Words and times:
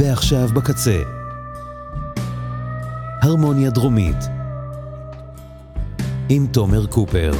ועכשיו 0.00 0.48
בקצה. 0.54 1.02
הרמוניה 3.22 3.70
דרומית 3.70 4.16
עם 6.28 6.46
תומר 6.52 6.86
קופר. 6.86 7.32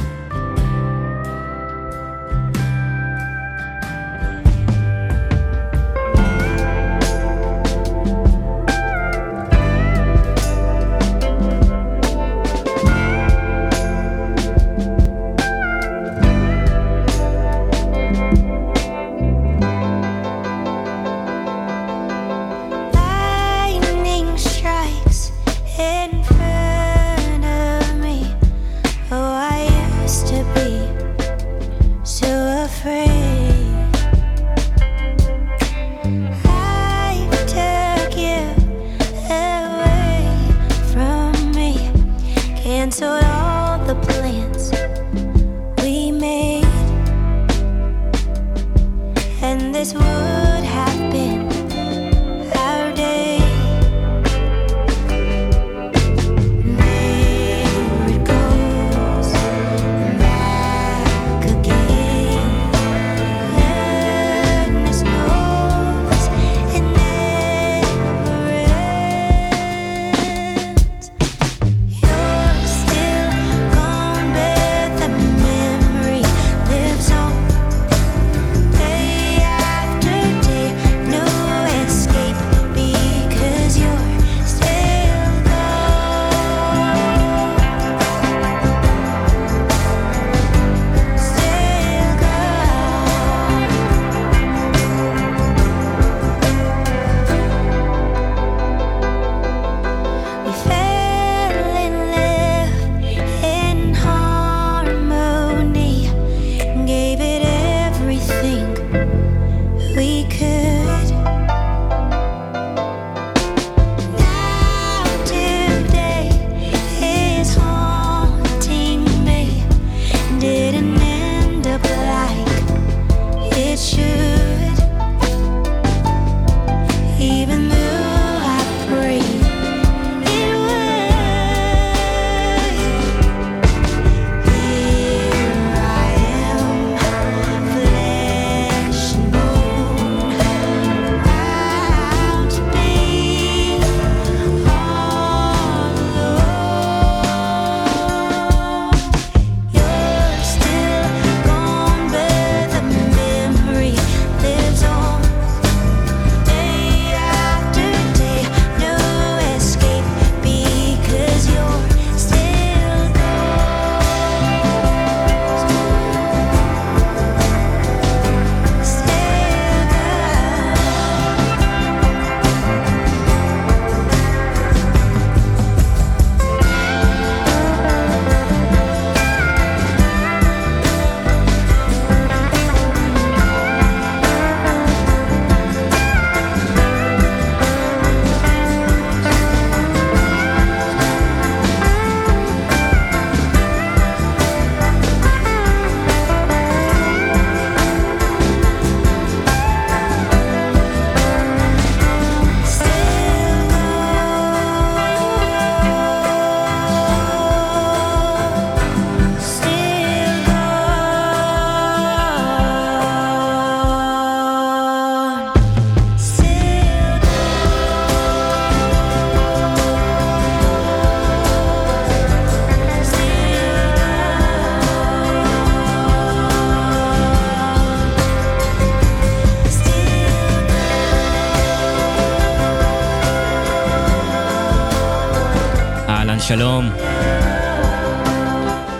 שלום. 236.55 236.85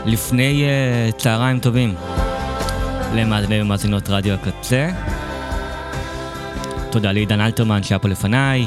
לפני 0.06 0.64
uh, 0.64 1.16
צהריים 1.18 1.60
טובים 1.60 1.96
למאזיני 3.16 3.62
ומאזינות 3.62 4.10
רדיו 4.10 4.34
הקצה. 4.34 4.90
תודה 6.92 7.12
לעידן 7.12 7.42
אלתרמן 7.42 7.84
שהיה 7.84 8.00
פה 8.00 8.08
לפניי. 8.08 8.66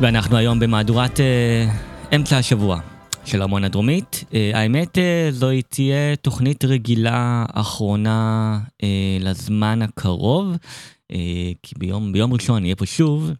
ואנחנו 0.00 0.36
היום 0.36 0.60
במהדורת 0.60 1.16
uh, 1.16 2.14
אמצע 2.14 2.38
השבוע 2.38 2.80
של 3.24 3.42
ארמון 3.42 3.64
הדרומית. 3.64 4.24
Uh, 4.30 4.34
האמת, 4.54 4.98
uh, 4.98 5.00
זוהי 5.30 5.62
תהיה 5.62 6.16
תוכנית 6.16 6.64
רגילה 6.64 7.44
אחרונה 7.52 8.58
uh, 8.82 8.84
לזמן 9.20 9.82
הקרוב. 9.82 10.56
אה, 11.12 11.16
כי 11.62 11.74
ביום, 11.78 12.12
ביום 12.12 12.32
ראשון 12.32 12.56
אני 12.56 12.64
אהיה 12.64 12.76
פה 12.76 12.86
שוב, 12.86 13.30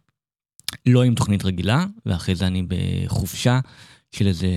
לא 0.85 1.03
עם 1.03 1.15
תוכנית 1.15 1.45
רגילה, 1.45 1.85
ואחרי 2.05 2.35
זה 2.35 2.47
אני 2.47 2.63
בחופשה 2.67 3.59
של 4.11 4.27
איזה 4.27 4.47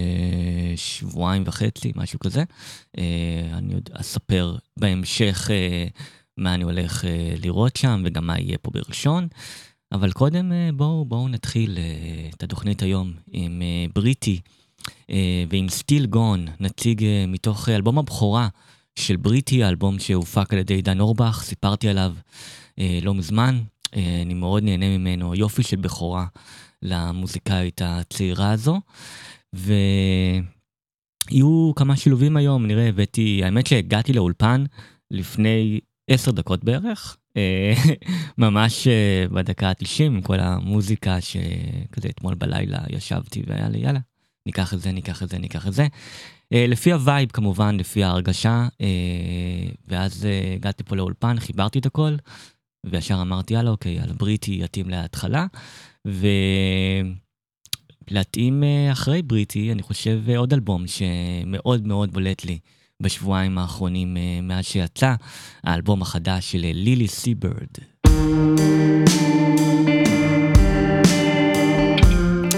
שבועיים 0.77 1.43
וחצי, 1.47 1.93
משהו 1.97 2.19
כזה. 2.19 2.45
אה, 2.99 3.05
אני 3.53 3.75
עוד 3.75 3.91
אספר 3.93 4.57
בהמשך 4.77 5.51
אה, 5.51 5.87
מה 6.37 6.55
אני 6.55 6.65
הולך 6.65 7.05
אה, 7.05 7.35
לראות 7.43 7.77
שם 7.77 8.03
וגם 8.07 8.27
מה 8.27 8.41
יהיה 8.41 8.59
פה 8.59 8.71
בראשון. 8.71 9.29
אבל 9.93 10.13
קודם 10.13 10.53
בואו 10.77 11.05
בואו 11.05 11.29
נתחיל 11.29 11.79
את 12.35 12.43
התוכנית 12.43 12.83
היום 12.83 13.13
עם 13.33 13.63
בריטי 13.95 14.41
ועם 15.49 15.69
סטיל 15.69 16.07
גון, 16.07 16.47
נציג 16.61 17.05
מתוך 17.29 17.69
אלבום 17.69 17.99
הבכורה 17.99 18.49
של 18.99 19.17
בריטי, 19.17 19.65
האלבום 19.65 19.99
שהופק 19.99 20.53
על 20.53 20.59
ידי 20.59 20.83
דן 20.83 21.01
אורבך, 21.01 21.43
סיפרתי 21.45 21.89
עליו 21.89 22.15
לא 23.03 23.15
מזמן. 23.15 23.61
אני 23.93 24.35
מאוד 24.35 24.63
נהנה 24.63 24.99
ממנו, 24.99 25.35
יופי 25.35 25.63
של 25.63 25.77
בכורה 25.77 26.27
למוזיקאית 26.83 27.81
הצעירה 27.85 28.51
הזו. 28.51 28.81
ויהיו 31.31 31.73
כמה 31.77 31.97
שילובים 31.97 32.37
היום, 32.37 32.67
נראה, 32.67 32.89
הבאתי, 32.89 33.45
האמת 33.45 33.67
שהגעתי 33.67 34.13
לאולפן 34.13 34.65
לפני 35.11 35.81
עשר 36.11 36.31
דקות 36.31 36.65
בערך, 36.65 37.17
אה, 37.37 37.75
ממש 38.39 38.87
אה, 38.87 39.25
בדקה 39.31 39.69
ה-90 39.69 40.05
עם 40.05 40.23
כל 40.23 40.41
המוזיקה 40.41 41.21
שכזה 41.21 42.09
אתמול 42.09 42.35
בלילה 42.35 42.79
ישבתי 42.91 43.43
והיה 43.47 43.69
לי 43.69 43.79
יאללה, 43.79 44.01
ניקח 44.47 44.75
את 44.75 44.81
זה, 44.81 44.93
ניקח 44.93 45.23
את 45.23 45.29
זה, 45.29 45.39
ניקח 45.39 45.67
את 45.67 45.73
זה. 45.73 45.87
אה, 46.53 46.67
לפי 46.69 46.93
ה 46.93 47.00
vibe 47.00 47.31
כמובן, 47.33 47.77
לפי 47.77 48.05
ההרגשה, 48.05 48.69
ואז 49.89 50.29
הגעתי 50.57 50.85
פה 50.85 50.97
לאולפן, 50.97 51.41
חיברתי 51.41 51.79
את 51.79 51.87
הכל, 51.87 52.17
וישר 52.87 53.19
אמרתי 53.21 53.55
יאללה 53.55 53.71
אוקיי, 53.71 53.99
על 53.99 54.13
בריטי 54.13 54.61
יתאים 54.63 54.89
להתחלה, 54.91 55.47
ולהתאים 56.05 57.24
אה, 58.63 58.93
אחרי 58.93 59.23
בריטי, 59.23 59.73
אני 59.73 59.83
חושב 59.83 60.21
אה, 60.29 60.39
עוד 60.39 60.53
אלבום 60.53 60.85
שמאוד 60.87 61.87
מאוד 61.87 62.13
בולט 62.13 62.45
לי. 62.45 62.59
בשבועיים 63.01 63.59
האחרונים 63.59 64.17
אה, 64.17 64.41
מאז 64.43 64.65
שיצא, 64.65 65.15
האלבום 65.65 66.03
החדש 66.03 66.53
של 66.53 66.59
לילי 66.75 67.09
סיברד. 67.09 67.69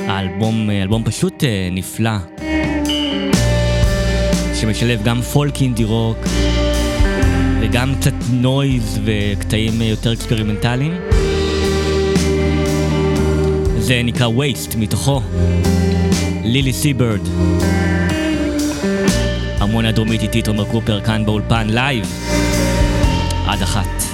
האלבום, 0.08 0.70
אלבום 0.70 1.04
פשוט 1.04 1.44
נפלא, 1.72 2.18
שמשלב 4.60 5.02
גם 5.04 5.22
פולק 5.22 5.62
אינדי 5.62 5.84
רוק 5.84 6.18
וגם 7.60 7.94
קצת 8.00 8.14
נויז 8.32 9.00
וקטעים 9.04 9.82
יותר 9.82 10.12
אקספרימנטליים. 10.12 10.92
זה 13.86 14.02
נקרא 14.04 14.26
Waste 14.26 14.74
מתוכו, 14.74 15.20
לילי 16.44 16.72
סיברד. 16.72 17.20
המון 19.60 19.84
הדרומית 19.84 20.22
איתי 20.22 20.42
תומר 20.42 20.64
קופר 20.64 21.00
כאן 21.00 21.26
באולפן 21.26 21.66
לייב 21.70 22.06
עד 23.46 23.62
אחת. 23.62 24.05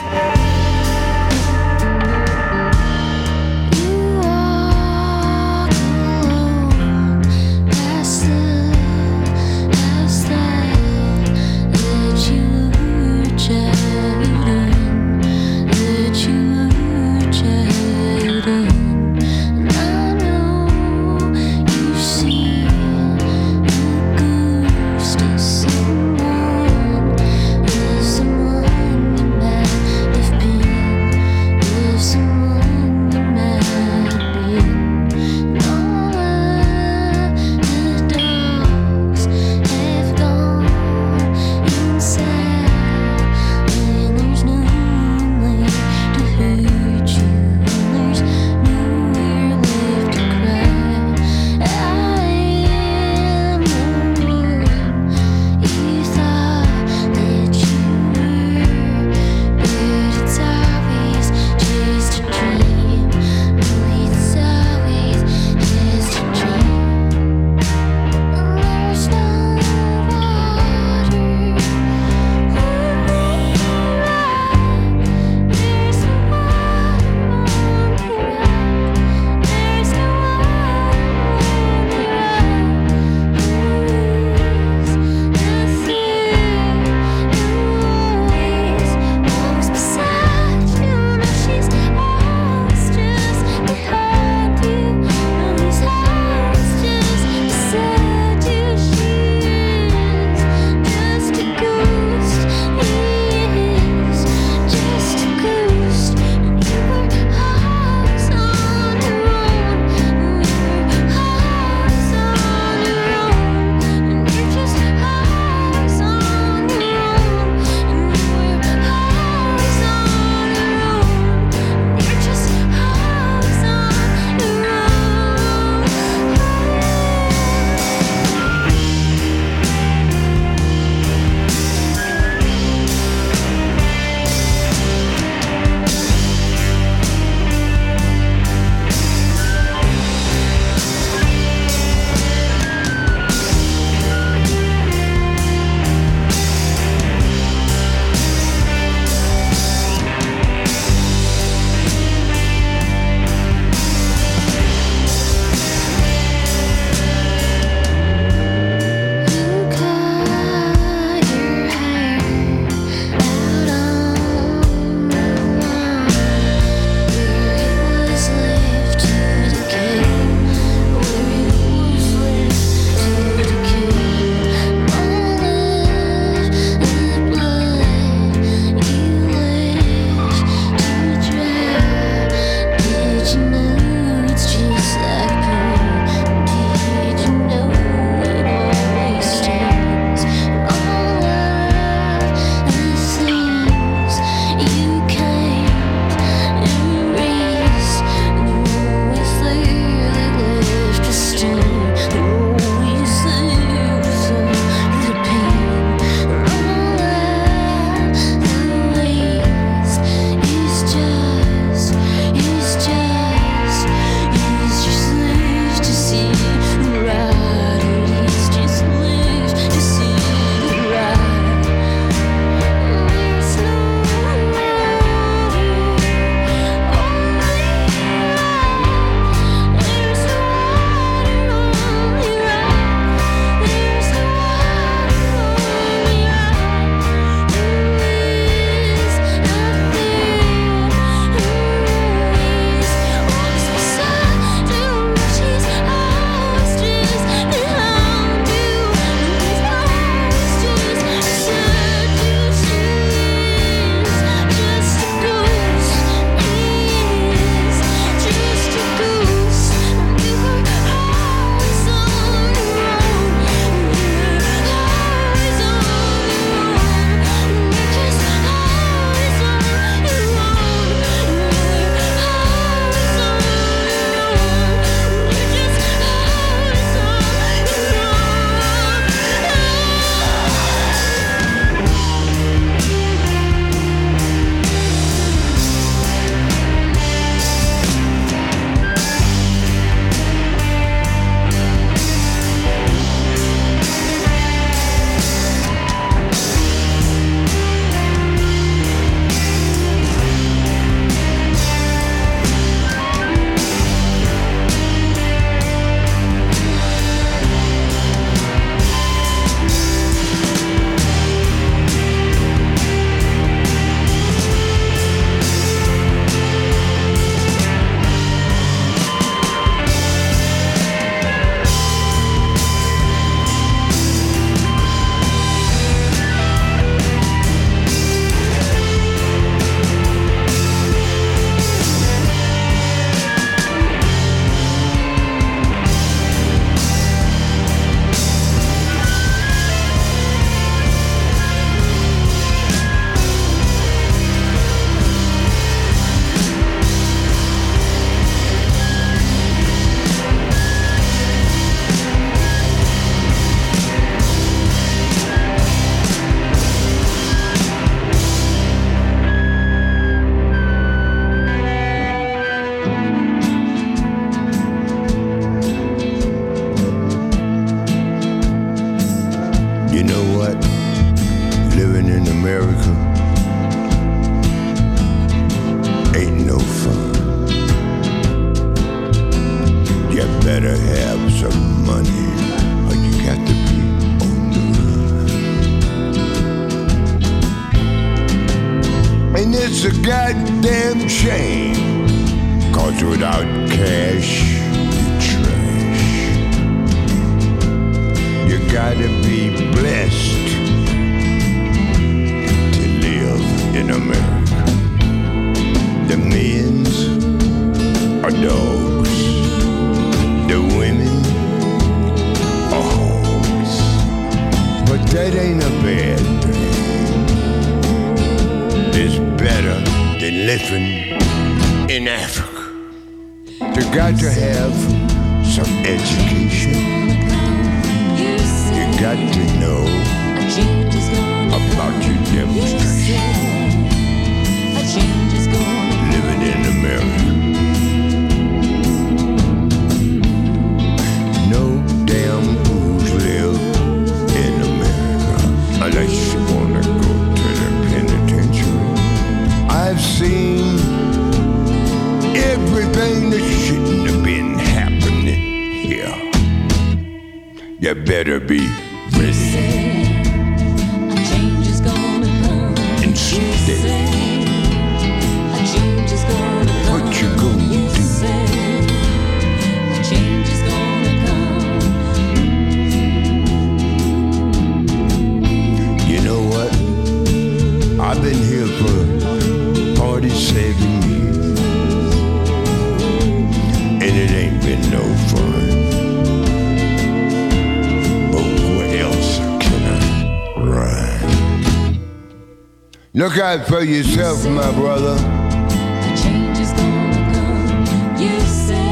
out 493.42 493.68
for 493.68 493.84
yourself, 493.84 494.46
my 494.46 494.72
brother. 494.74 495.18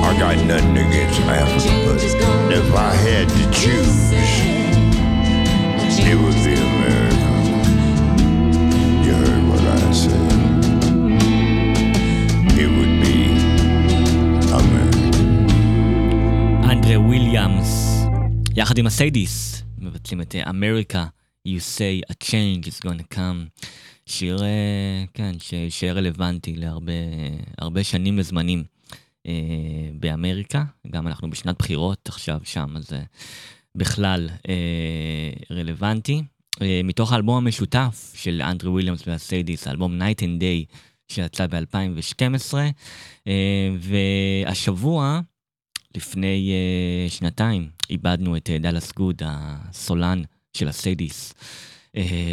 I 0.08 0.17
got 0.20 0.38
nothing 0.46 0.77
against 0.77 1.20
Africa, 1.22 1.70
but 1.86 2.03
if 2.51 2.74
I 2.74 2.94
had 2.96 3.29
to 3.29 3.51
choose, 3.51 4.12
it 6.00 6.15
would 6.15 6.39
be 6.44 6.55
America. 6.70 7.29
You 9.05 9.13
heard 9.13 9.44
what 9.50 9.62
I 9.62 9.91
said. 9.91 10.32
It 12.58 12.70
would 12.75 12.96
be 13.05 13.17
America. 14.51 15.12
אנדרה 16.72 17.00
וויליאמס, 17.00 18.01
יחד 18.55 18.77
עם 18.77 18.88
הסיידיס, 18.88 19.63
מבצעים 19.77 20.22
את 20.22 20.36
אמריקה, 20.50 21.05
You 21.48 21.60
say 21.60 22.01
a 22.10 22.15
change 22.15 22.67
is 22.67 22.79
gonna 22.79 23.03
come. 23.03 23.51
שיר, 24.11 24.43
אה, 24.43 25.05
כן, 25.14 25.33
שיישאר 25.38 25.97
רלוונטי 25.97 26.57
להרבה 26.57 26.93
הרבה 27.59 27.85
שנים 27.85 28.19
וזמנים 28.19 28.64
אה, 29.26 29.33
באמריקה. 29.95 30.64
גם 30.90 31.07
אנחנו 31.07 31.31
בשנת 31.31 31.59
בחירות 31.59 32.09
עכשיו 32.09 32.40
שם, 32.45 32.76
אז 32.76 32.90
בכלל 33.75 34.29
אה, 34.49 35.31
רלוונטי. 35.50 36.23
מתוך 36.85 37.12
האלבום 37.12 37.37
המשותף 37.37 38.12
של 38.17 38.43
אנדרי 38.43 38.71
וויליאמס 38.71 39.02
והסיידיס, 39.07 39.67
האלבום 39.67 40.02
Night 40.02 40.21
and 40.21 40.43
Day, 40.43 40.76
שיצא 41.09 41.47
ב-2012, 41.47 42.55
אה, 43.26 43.69
והשבוע, 43.79 45.21
לפני 45.97 46.52
שנתיים 47.09 47.69
איבדנו 47.90 48.37
את 48.37 48.50
דאלאס 48.61 48.93
גוד, 48.93 49.23
הסולן 49.25 50.23
של 50.52 50.69
הסיידיס, 50.69 51.35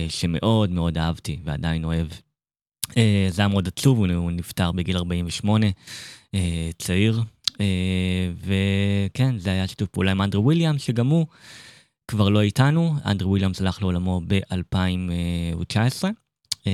שמאוד 0.09 0.71
מאוד 0.71 0.97
אהבתי 0.97 1.39
ועדיין 1.43 1.83
אוהב. 1.83 2.07
Uh, 2.87 2.93
זה 3.29 3.41
היה 3.41 3.47
מאוד 3.47 3.67
עצוב, 3.67 3.97
הוא, 3.97 4.31
נפטר 4.31 4.71
בגיל 4.71 4.97
48, 4.97 5.65
אה, 5.65 6.39
צעיר, 6.77 7.21
וכן, 8.41 9.37
זה 9.37 9.49
היה 9.49 9.67
שיתוף 9.67 9.89
פעולה 9.89 10.11
עם 10.11 10.21
אנדרה 10.21 10.43
וויליאמס, 10.43 10.81
שגם 10.81 11.07
הוא 11.07 11.25
כבר 12.07 12.29
לא 12.29 12.41
איתנו, 12.41 12.95
אנדרה 13.05 13.29
וויליאמס 13.29 13.61
הלך 13.61 13.81
לעולמו 13.81 14.21
ב-2019, 14.27 16.03
אה, 16.51 16.67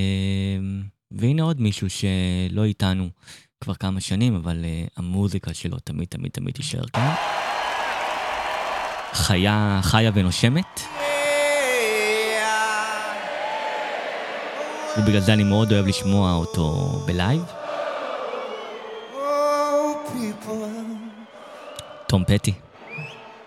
והנה 1.10 1.42
עוד 1.42 1.60
מישהו 1.60 1.86
שלא 1.90 2.64
איתנו. 2.64 3.08
כבר 3.60 3.74
כמה 3.74 4.00
שנים, 4.00 4.34
אבל 4.34 4.64
המוזיקה 4.96 5.54
שלו 5.54 5.78
תמיד 5.78 6.08
תמיד 6.08 6.30
תמיד 6.30 6.54
תישאר 6.54 6.86
כאן. 6.92 7.14
חיה, 9.12 9.80
חיה 9.82 10.10
ונושמת. 10.14 10.80
ובגלל 14.98 15.20
זה 15.20 15.32
אני 15.32 15.44
מאוד 15.44 15.72
אוהב 15.72 15.86
לשמוע 15.86 16.32
אותו 16.32 16.74
בלייב. 17.04 17.42
Oh, 19.12 19.18
תום 22.06 22.24
פטי. 22.26 22.52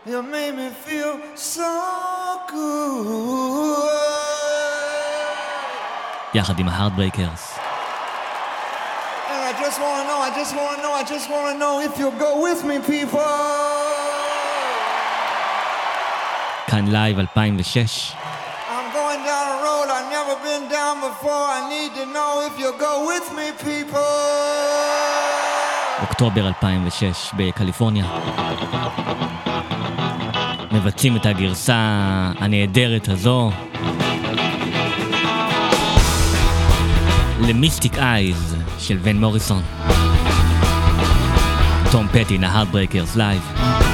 you 0.07 0.21
made 0.23 0.55
me 0.55 0.69
feel 0.85 1.13
so 1.35 1.73
good. 2.51 3.87
יחד 6.33 6.59
עם 6.59 6.69
ההארדברייקרס. 6.69 7.57
I 9.49 9.53
just 9.63 9.79
wanna 9.79 10.03
know, 10.09 10.19
I 10.27 10.31
just 10.39 10.53
wanna 10.55 10.81
know, 10.83 10.93
I 11.01 11.03
just 11.03 11.29
wanna 11.29 11.55
know 11.61 11.73
if 11.87 11.97
you'll 11.99 12.19
go 12.27 12.31
with 12.45 12.61
me, 12.65 12.77
people. 12.91 13.19
כאן 16.67 16.87
לייב 16.87 17.19
2006. 17.19 18.26
Going 18.97 19.23
down 19.31 19.45
a 19.55 19.57
road 19.67 19.87
I've 19.97 20.09
never 20.17 20.35
been 20.47 20.63
down 20.77 20.95
before. 21.09 21.45
I 21.57 21.61
need 21.75 21.91
to 21.99 22.05
know 22.15 22.31
if 22.47 22.53
you'll 22.59 22.81
go 22.89 22.93
with 23.11 23.25
me, 23.37 23.47
people. 23.69 24.09
אוקטובר 26.01 26.47
2006 26.47 27.31
בקליפורניה. 27.37 28.05
מבצעים 30.71 31.15
את 31.15 31.25
הגרסה 31.25 31.75
הנהדרת 32.39 33.09
הזו 33.09 33.51
ל 37.39 37.48
Mystic 37.48 37.97
Eyes 37.97 38.55
של 38.79 38.97
ון 39.01 39.19
מוריסון. 39.19 39.61
תום 41.91 42.07
פטי, 42.07 42.37
ההארטברייקרס 42.43 43.15
לייב. 43.15 43.86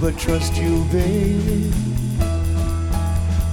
But 0.00 0.16
trust 0.16 0.56
you, 0.56 0.84
baby? 0.92 1.72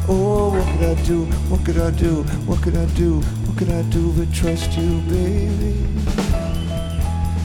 Oh, 0.08 0.52
what 0.54 0.66
could 0.78 0.98
I 0.98 1.04
do? 1.04 1.26
What 1.50 1.66
could 1.66 1.78
I 1.78 1.90
do? 1.92 2.24
What 2.46 2.62
could 2.62 2.76
I 2.78 2.86
do? 2.94 3.20
What 3.20 3.58
could 3.58 3.70
I 3.72 3.82
do 3.84 4.12
but 4.12 4.32
trust 4.32 4.78
you, 4.78 5.02
baby? 5.10 5.88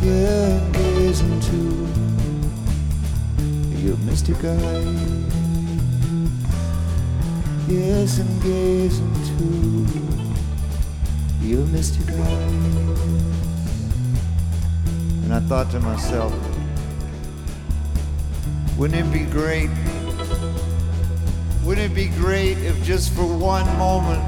Yeah, 0.02 0.60
gaze 0.72 1.20
into 1.22 1.88
your 3.78 3.96
mystic 3.98 4.44
eyes. 4.44 5.32
Yes, 7.68 8.18
and 8.18 8.42
gaze 8.42 8.98
into 8.98 9.86
your 11.40 11.64
mystic 11.66 12.08
eyes. 12.10 13.00
And 15.24 15.32
I 15.32 15.40
thought 15.40 15.70
to 15.70 15.80
myself, 15.80 16.49
wouldn't 18.80 19.06
it 19.06 19.12
be 19.12 19.26
great? 19.30 19.68
Wouldn't 21.62 21.92
it 21.92 21.94
be 21.94 22.08
great 22.16 22.56
if 22.56 22.82
just 22.82 23.12
for 23.12 23.26
one 23.26 23.66
moment 23.76 24.24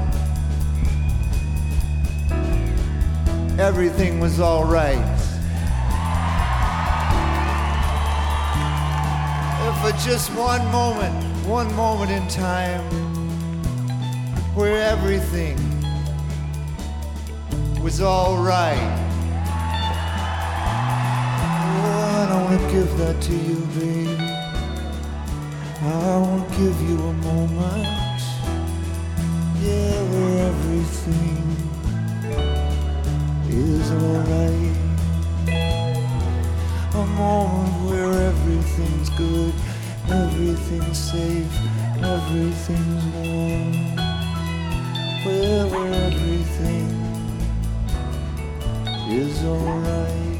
everything 3.59 4.19
was 4.19 4.39
all 4.39 4.63
right? 4.63 5.03
If 9.65 9.75
for 9.81 10.07
just 10.07 10.29
one 10.35 10.63
moment, 10.71 11.15
one 11.47 11.73
moment 11.75 12.11
in 12.11 12.27
time, 12.27 12.83
where 14.53 14.77
everything 14.87 15.57
was 17.81 18.01
all 18.01 18.37
right. 18.37 18.77
Oh, 21.41 22.21
I 22.21 22.27
don't 22.29 22.43
want 22.43 22.61
to 22.61 22.71
give 22.71 22.97
that 22.99 23.19
to 23.19 23.33
you, 23.33 23.55
baby. 23.79 23.92
Give 26.57 26.81
you 26.87 26.99
a 26.99 27.13
moment. 27.13 28.21
Yeah, 29.59 30.01
where 30.11 30.47
everything 30.49 31.43
is 33.49 33.91
alright. 33.91 34.77
A 36.93 37.05
moment 37.17 37.89
where 37.89 38.13
everything's 38.29 39.09
good, 39.09 39.53
everything's 40.07 40.99
safe, 40.99 41.57
everything's 42.03 43.05
warm. 43.15 43.73
Where 45.25 45.65
everything 46.05 46.87
is 49.09 49.43
alright. 49.43 50.32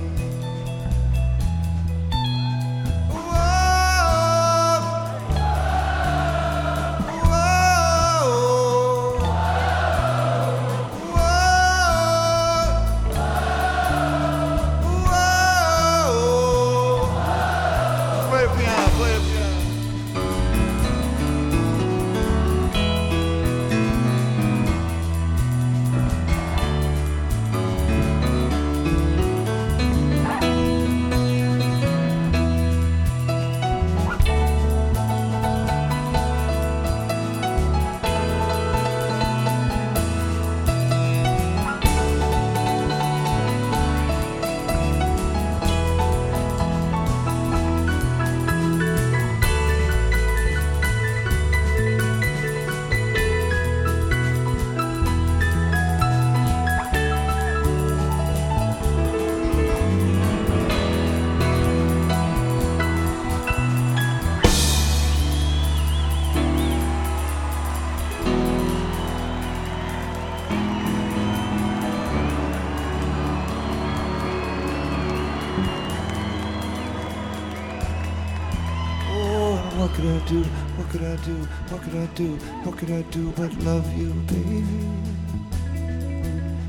I 80.24 80.26
do? 80.28 80.44
What 80.78 80.90
could 80.90 81.04
I 81.04 81.16
do? 81.18 81.36
What 81.68 81.82
could 81.82 81.96
I 81.96 82.06
do? 82.16 82.36
What 82.64 82.78
could 82.78 82.92
I 82.92 83.02
do 83.12 83.34
but 83.36 83.54
love 83.66 83.86
you, 83.98 84.14
baby? 84.32 84.64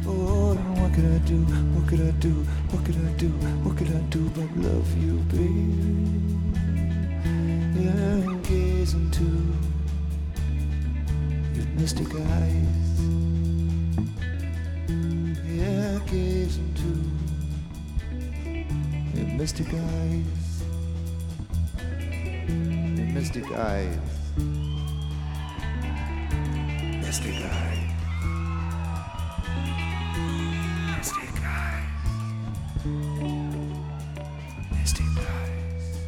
Oh, 0.06 0.56
what 0.80 0.92
could 0.92 1.04
I 1.04 1.18
do? 1.18 1.38
What 1.74 1.88
could 1.88 2.00
I 2.00 2.10
do? 2.18 2.32
What 2.70 2.84
could 2.84 2.96
I 2.96 3.12
do? 3.12 3.28
What 3.62 3.76
could 3.76 3.90
I 3.94 4.00
do 4.10 4.28
but 4.30 4.50
love 4.56 4.88
you, 4.98 5.18
baby? 5.30 5.70
Yeah, 7.78 8.28
I'm 8.28 8.42
gazing 8.42 9.04
into 9.04 9.28
your 11.54 11.66
mystic 11.78 12.12
eyes. 12.12 13.00
Yeah, 15.46 16.00
I 16.02 16.10
gaze 16.10 16.58
into 16.58 16.90
your 19.14 19.28
mystic 19.38 19.72
eyes. 19.72 20.43
Mystic 23.34 23.58
Eyes. 23.58 23.98
Mystic 27.02 27.34
Eyes. 27.34 27.78
Mystic 30.96 31.42
Eyes. 31.42 31.88
Mystic 34.70 35.18
Eyes. 35.18 35.98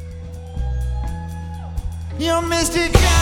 Your 2.20 2.42
Mystic 2.42 2.94
Eyes. 2.94 3.15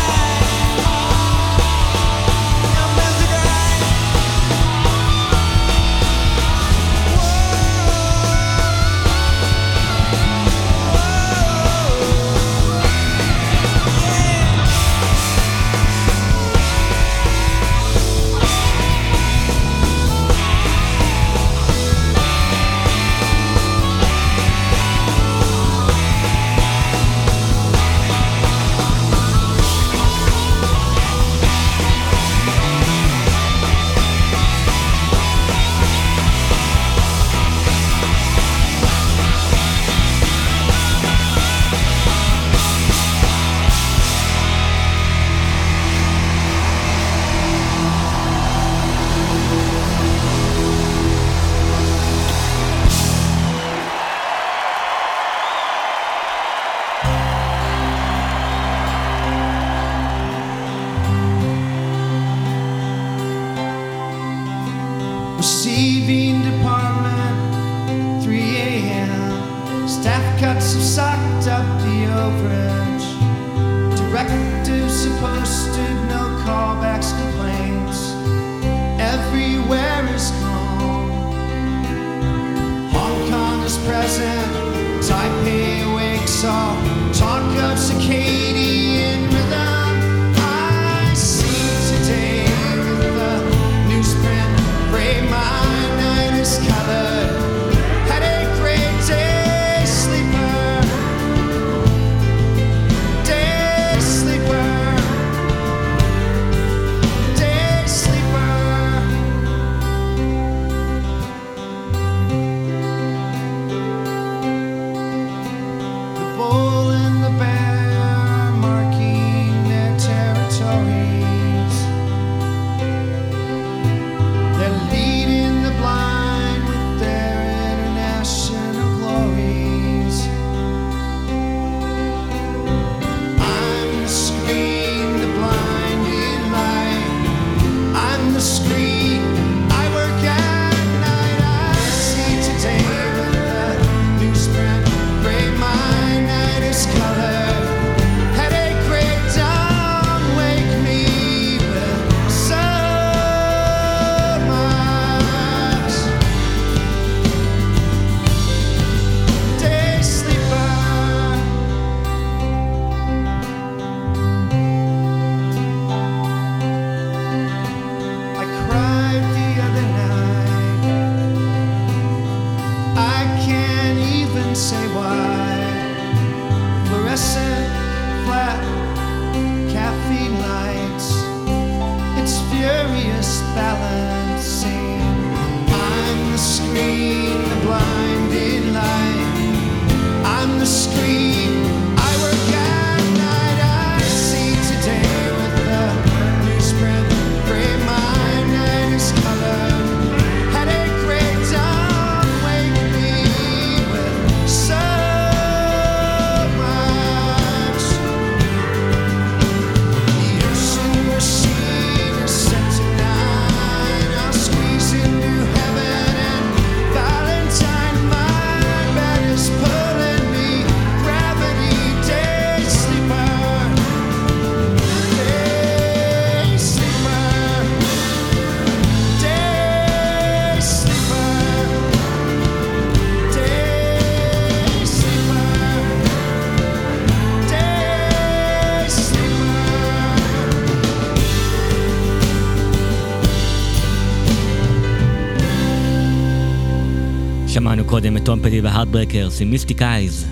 קודם 248.04 248.16
את 248.16 248.24
תום 248.24 248.40
פטי 248.42 248.60
וההארטברייקרס 248.60 249.40
עם 249.40 249.50
Mystic 249.50 249.82
Eyes, 249.82 250.26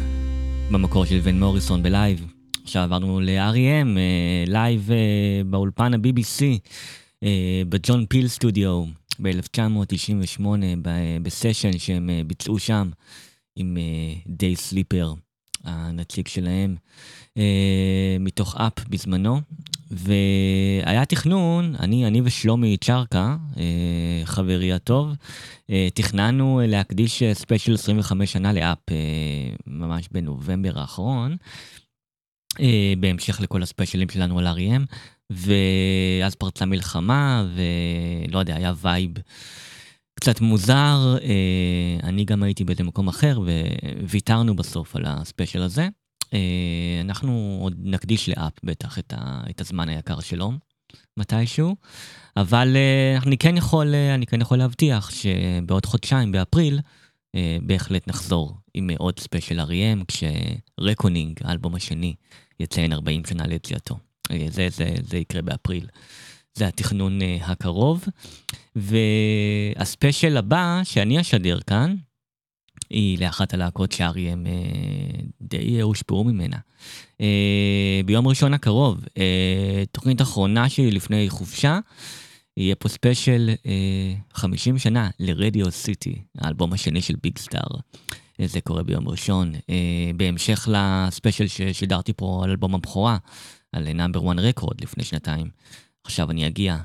במקור 0.70 1.04
של 1.04 1.20
ון 1.22 1.40
מוריסון 1.40 1.82
בלייב. 1.82 2.26
עכשיו 2.62 2.82
עברנו 2.82 3.20
ל-R.E.M, 3.20 3.98
לייב 4.46 4.90
אה, 4.90 4.96
אה, 4.96 5.44
באולפן 5.46 5.94
ה-BBC, 5.94 6.42
אה, 7.22 7.62
בג'ון 7.68 8.06
פיל 8.06 8.28
סטודיו, 8.28 8.84
ב-1998, 9.22 10.42
בסשן 11.22 11.78
שהם 11.78 12.10
ביצעו 12.26 12.58
שם 12.58 12.90
עם 13.56 13.76
Daysleeper, 14.26 15.14
הנציג 15.64 16.28
שלהם, 16.28 16.76
מתוך 18.20 18.56
Up 18.56 18.88
בזמנו, 18.88 19.40
והיה 19.92 21.04
תכנון, 21.04 21.74
אני, 21.78 22.06
אני 22.06 22.20
ושלומי 22.24 22.76
צ'רקה, 22.76 23.36
אה, 23.56 24.22
חברי 24.24 24.72
הטוב, 24.72 25.12
אה, 25.70 25.88
תכננו 25.94 26.60
להקדיש 26.66 27.22
ספיישל 27.32 27.74
25 27.74 28.32
שנה 28.32 28.52
ל 28.52 28.61
Up 28.61 28.78
ממש 29.66 30.08
בנובמבר 30.12 30.78
האחרון, 30.78 31.36
בהמשך 33.00 33.40
לכל 33.40 33.62
הספיישלים 33.62 34.08
שלנו 34.08 34.38
על 34.38 34.46
R.E.M, 34.46 34.94
ואז 35.30 36.34
פרצה 36.34 36.66
מלחמה, 36.66 37.46
ולא 37.54 38.38
יודע, 38.38 38.56
היה 38.56 38.72
vibe 38.82 39.10
קצת 40.14 40.40
מוזר, 40.40 41.16
אני 42.02 42.24
גם 42.24 42.42
הייתי 42.42 42.64
באיזה 42.64 42.84
מקום 42.84 43.08
אחר, 43.08 43.40
וויתרנו 44.02 44.56
בסוף 44.56 44.96
על 44.96 45.02
הספיישל 45.06 45.62
הזה. 45.62 45.88
אה, 46.34 47.00
אנחנו 47.00 47.58
עוד 47.62 47.74
נקדיש 47.78 48.28
ל 48.28 48.36
Up 48.36 48.52
בטח 48.64 48.98
את, 48.98 49.14
ה, 49.16 49.40
את 49.50 49.60
הזמן 49.60 49.88
היקר 49.88 50.20
שלו, 50.20 50.52
מתישהו, 51.16 51.76
אבל 52.36 52.76
אה, 52.76 53.18
אני 53.26 53.38
כן 53.38 53.56
יכול, 53.56 53.94
אה, 53.94 54.14
אני 54.14 54.26
כן 54.26 54.40
יכול 54.40 54.58
להבטיח 54.58 55.10
שבעוד 55.10 55.86
חודשיים, 55.86 56.32
באפריל, 56.32 56.80
בהחלט 57.62 58.08
נחזור 58.08 58.56
עם 58.74 58.90
עוד 58.98 59.20
ספיישל 59.20 59.60
R.E.M, 59.60 60.02
כש 60.08 60.46
Reckoning, 60.46 61.40
האלבום 61.44 61.74
השני, 61.74 62.14
יציין 62.60 62.92
40 62.92 63.24
שנה 63.24 63.46
ליציאתו. 63.46 63.98
זה, 64.48 64.68
זה, 64.68 64.94
זה 65.02 65.16
יקרה 65.16 65.42
באפריל. 65.42 65.86
זה 66.54 66.66
התכנון 66.66 67.18
הקרוב. 67.42 68.04
והספיישל 68.76 70.36
הבא 70.36 70.80
שאני 70.84 71.20
אשדר 71.20 71.60
כאן, 71.60 71.94
היא 72.92 73.18
לאחת 73.18 73.54
הלהקות 73.54 73.92
ש 73.92 74.30
R.E.M 74.30 74.46
אה, 74.46 75.20
די 75.40 75.80
הושפעו 75.80 76.24
ממנה. 76.24 76.56
אה, 77.20 78.00
ביום 78.06 78.28
ראשון 78.28 78.54
הקרוב, 78.54 79.04
אה, 79.18 79.82
תוכנית 79.92 80.22
אחרונה 80.22 80.68
שלי 80.68 80.90
לפני 80.90 81.30
חופשה, 81.30 81.78
יהיה 82.56 82.74
פה 82.74 82.88
ספיישל 82.88 83.50
50 84.34 84.78
שנה 84.78 85.10
ל 85.20 85.28
Radio 85.28 85.70
City, 85.70 86.22
האלבום 86.38 86.72
השני 86.72 87.02
של 87.02 87.14
ביג 87.22 87.38
סטאר. 87.38 87.76
זה 88.44 88.60
קורה 88.60 88.82
ביום 88.82 89.08
ראשון. 89.08 89.52
בהמשך 90.16 90.68
לספיישל 90.72 91.46
ששידרתי 91.46 92.12
פה 92.12 92.40
על 92.44 92.50
אלבום 92.50 92.74
הבכורה, 92.74 93.16
על 93.72 93.92
Number 93.92 94.32
1 94.32 94.38
Record 94.38 94.80
לפני 94.80 95.04
שנתיים. 95.04 95.46
עכשיו 96.04 96.30
אני 96.30 96.46
אגיע 96.46 96.76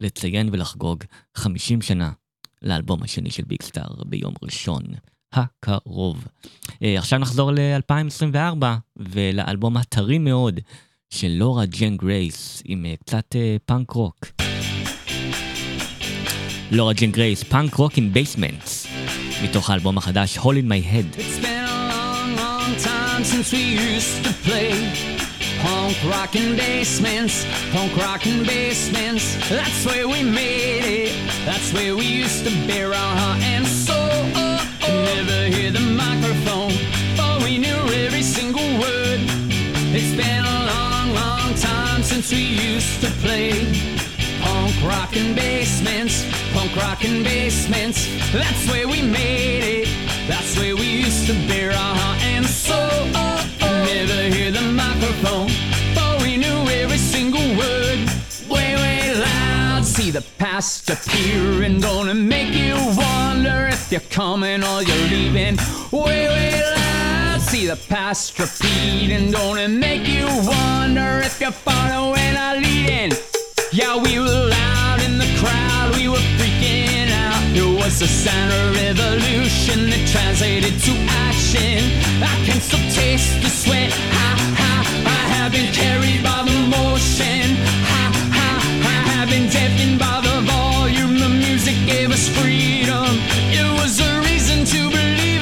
לציין 0.00 0.48
ולחגוג 0.52 1.04
50 1.34 1.82
שנה 1.82 2.10
לאלבום 2.62 3.02
השני 3.02 3.30
של 3.30 3.42
ביג 3.46 3.62
סטאר 3.62 4.04
ביום 4.06 4.34
ראשון 4.42 4.82
הקרוב. 5.32 6.26
אה, 6.82 6.98
עכשיו 6.98 7.18
נחזור 7.18 7.52
ל-2024 7.52 8.64
ולאלבום 8.96 9.76
הטרי 9.76 10.18
מאוד 10.18 10.60
של 11.10 11.28
לורה 11.28 11.66
ג'ן 11.66 11.96
גרייס 11.96 12.62
עם 12.64 12.86
אה, 12.86 12.94
קצת 13.04 13.36
אה, 13.36 13.56
פאנק 13.66 13.90
רוק. 13.90 14.26
לורה 16.70 16.92
ג'ן 16.92 17.10
גרייס, 17.10 17.42
Punk 17.42 17.74
Rock 17.74 17.96
in 17.96 18.12
Basements, 18.12 18.86
מתוך 19.44 19.70
האלבום 19.70 19.98
החדש 19.98 20.38
Hole 20.38 20.42
in 20.42 20.68
My 20.68 20.92
Head. 20.92 21.18
It's 21.18 21.42
been 21.42 21.64
a 21.64 21.80
long, 21.92 22.36
long 22.36 22.76
time 22.84 23.24
since 23.24 23.52
we 23.52 23.62
used 23.96 24.24
to 24.24 24.32
play. 24.46 25.09
Punk 25.62 25.96
rock 26.04 26.39
in 26.39 26.56
basements, 26.56 27.44
punk 27.70 27.94
rock 27.96 28.28
in 28.28 28.44
basements. 28.44 29.36
That's 29.50 29.84
where 29.84 30.08
we 30.08 30.22
made 30.22 30.84
it. 30.84 31.12
That's 31.44 31.72
where 31.74 31.94
we 31.94 32.06
used 32.06 32.46
to 32.46 32.50
bear 32.66 32.88
our 32.88 33.16
heart 33.20 33.42
and 33.42 33.66
soul. 33.66 33.96
Oh, 34.00 34.78
oh. 34.82 35.04
Never 35.14 35.54
hear 35.54 35.70
the 35.70 35.80
microphone, 35.80 36.72
but 37.14 37.42
we 37.44 37.58
knew 37.58 37.80
every 38.04 38.22
single 38.22 38.68
word. 38.80 39.20
It's 39.92 40.14
been 40.16 40.44
a 40.44 40.58
long, 40.72 41.14
long 41.14 41.54
time 41.54 42.02
since 42.02 42.32
we 42.32 42.42
used 42.42 43.02
to 43.02 43.10
play. 43.20 43.52
Punk 44.40 44.74
rockin' 44.82 45.34
basements, 45.34 46.24
punk 46.54 46.74
rockin' 46.74 47.22
basements. 47.22 48.08
That's 48.32 48.66
where 48.70 48.88
we 48.88 49.02
made 49.02 49.64
it. 49.64 49.88
That's 50.26 50.56
where 50.56 50.74
we 50.74 50.88
used 51.04 51.26
to 51.26 51.34
bear 51.46 51.72
our 51.72 51.94
heart 51.96 52.22
and 52.22 52.46
soul 52.46 53.19
microphone, 55.10 55.50
but 55.94 56.22
we 56.22 56.36
knew 56.36 56.68
every 56.68 56.98
single 56.98 57.40
word. 57.56 57.98
Way, 58.48 58.74
way 58.76 59.14
loud, 59.14 59.84
see 59.84 60.10
the 60.10 60.24
past 60.38 60.88
appear 60.90 61.62
and 61.62 61.82
gonna 61.82 62.14
make 62.14 62.54
you 62.54 62.74
wonder 62.96 63.68
if 63.68 63.90
you're 63.90 64.00
coming 64.10 64.62
or 64.62 64.82
you're 64.82 65.08
leaving. 65.08 65.56
Way, 65.90 66.28
way 66.28 66.62
loud, 66.76 67.40
see 67.40 67.66
the 67.66 67.78
past 67.88 68.38
repeat 68.38 69.10
and 69.10 69.32
gonna 69.32 69.68
make 69.68 70.06
you 70.06 70.26
wonder 70.26 71.20
if 71.24 71.40
you're 71.40 71.52
following 71.52 72.36
or 72.36 72.54
leading. 72.60 73.12
Yeah, 73.72 73.96
we 73.96 74.18
were 74.18 74.26
loud 74.26 75.00
in 75.02 75.18
the 75.18 75.30
crowd, 75.40 75.96
we 75.96 76.08
were 76.08 76.26
freaking 76.38 77.10
out. 77.10 77.42
It 77.56 77.78
was 77.78 78.02
a 78.02 78.08
sign 78.08 78.50
of 78.50 78.74
revolution 78.76 79.90
that 79.90 80.06
translated 80.08 80.74
to 80.82 80.92
action. 81.08 82.00
I 82.22 82.36
can 82.44 82.60
still 82.60 82.84
taste 82.90 83.40
the 83.42 83.48
sweat. 83.48 83.90
Ha 83.90 84.54
ha, 84.58 84.89
have 85.40 85.52
been 85.52 85.72
carried 85.72 86.22
by 86.22 86.42
the 86.44 86.58
motion. 86.68 87.56
Ha 87.88 88.02
ha, 88.36 88.48
I 88.84 88.98
have 89.12 89.30
been 89.30 89.48
deafened 89.48 89.98
by 89.98 90.20
the 90.20 90.36
volume. 90.44 91.18
The 91.18 91.30
music 91.30 91.76
gave 91.86 92.10
us 92.10 92.28
freedom. 92.28 93.08
It 93.48 93.68
was 93.80 94.00
a 94.00 94.20
reason 94.20 94.66
to 94.66 94.90
believe. 94.90 95.40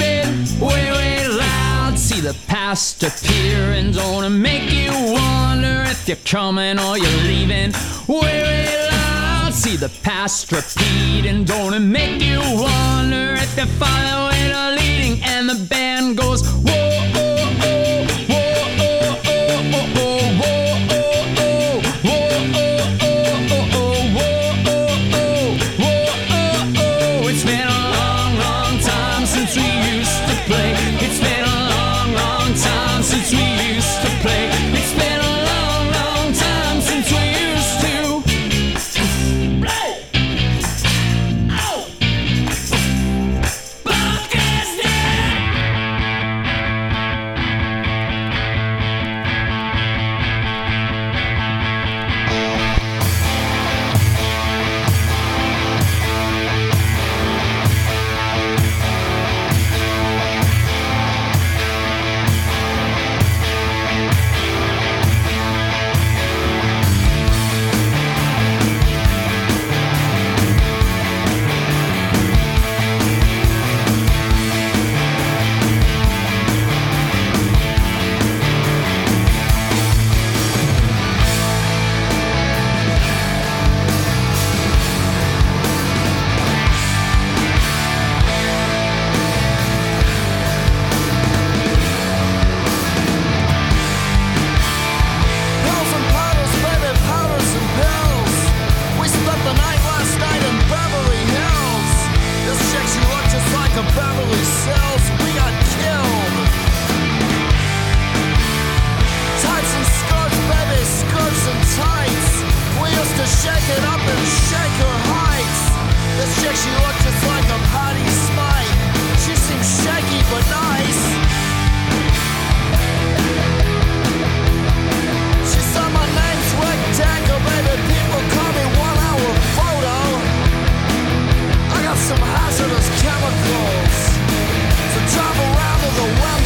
Way, 0.61 0.91
way 0.93 1.29
loud, 1.29 1.99
see 1.99 2.21
the 2.21 2.37
past 2.47 3.03
appear 3.03 3.73
and 3.79 3.93
don't 3.93 4.41
make 4.41 4.71
you 4.71 4.93
wonder 4.93 5.83
if 5.87 6.07
you're 6.07 6.25
coming 6.25 6.79
or 6.79 6.97
you're 6.97 7.23
leaving 7.33 7.73
way, 8.07 8.43
way 8.43 8.89
loud. 8.93 9.53
See 9.53 9.77
the 9.77 9.91
past 10.03 10.53
repeat 10.53 11.27
and 11.27 11.45
don't 11.45 11.91
make 11.91 12.23
you 12.23 12.39
wonder 12.39 13.35
if 13.35 13.57
you're 13.57 13.75
following 13.83 14.51
or 14.61 14.77
leading? 14.81 15.23
And 15.25 15.49
the 15.49 15.59
band 15.67 16.19
goes, 16.19 16.47
whoa. 16.65 17.18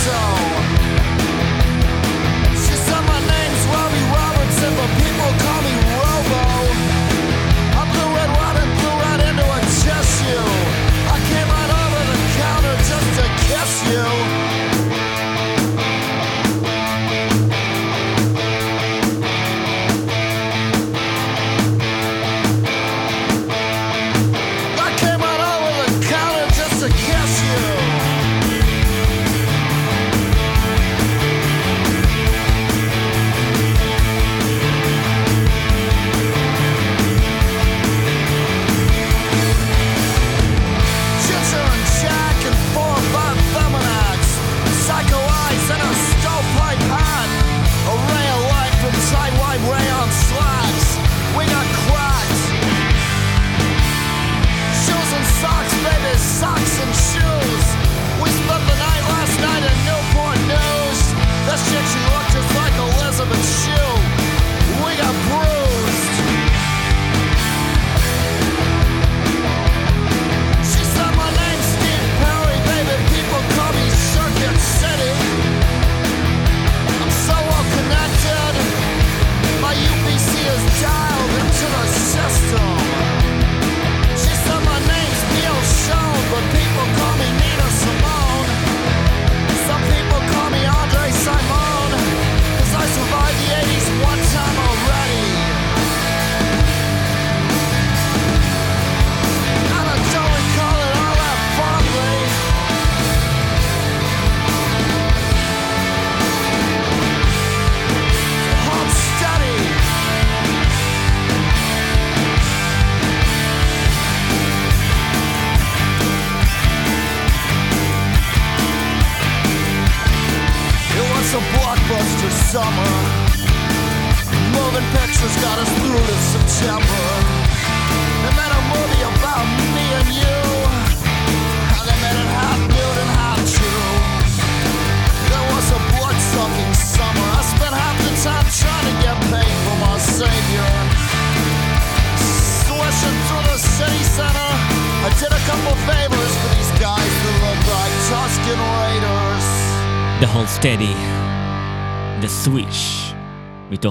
So. 0.04 0.51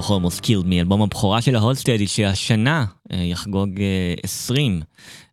מתוך 0.02 0.10
Almost 0.10 0.44
Killed 0.44 0.66
Me, 0.66 0.74
אלבום 0.74 1.02
הבכורה 1.02 1.42
של 1.42 1.56
Steady 1.56 2.06
שהשנה 2.06 2.84
אה, 3.12 3.16
יחגוג 3.16 3.80
אה, 3.80 4.14
20 4.22 4.82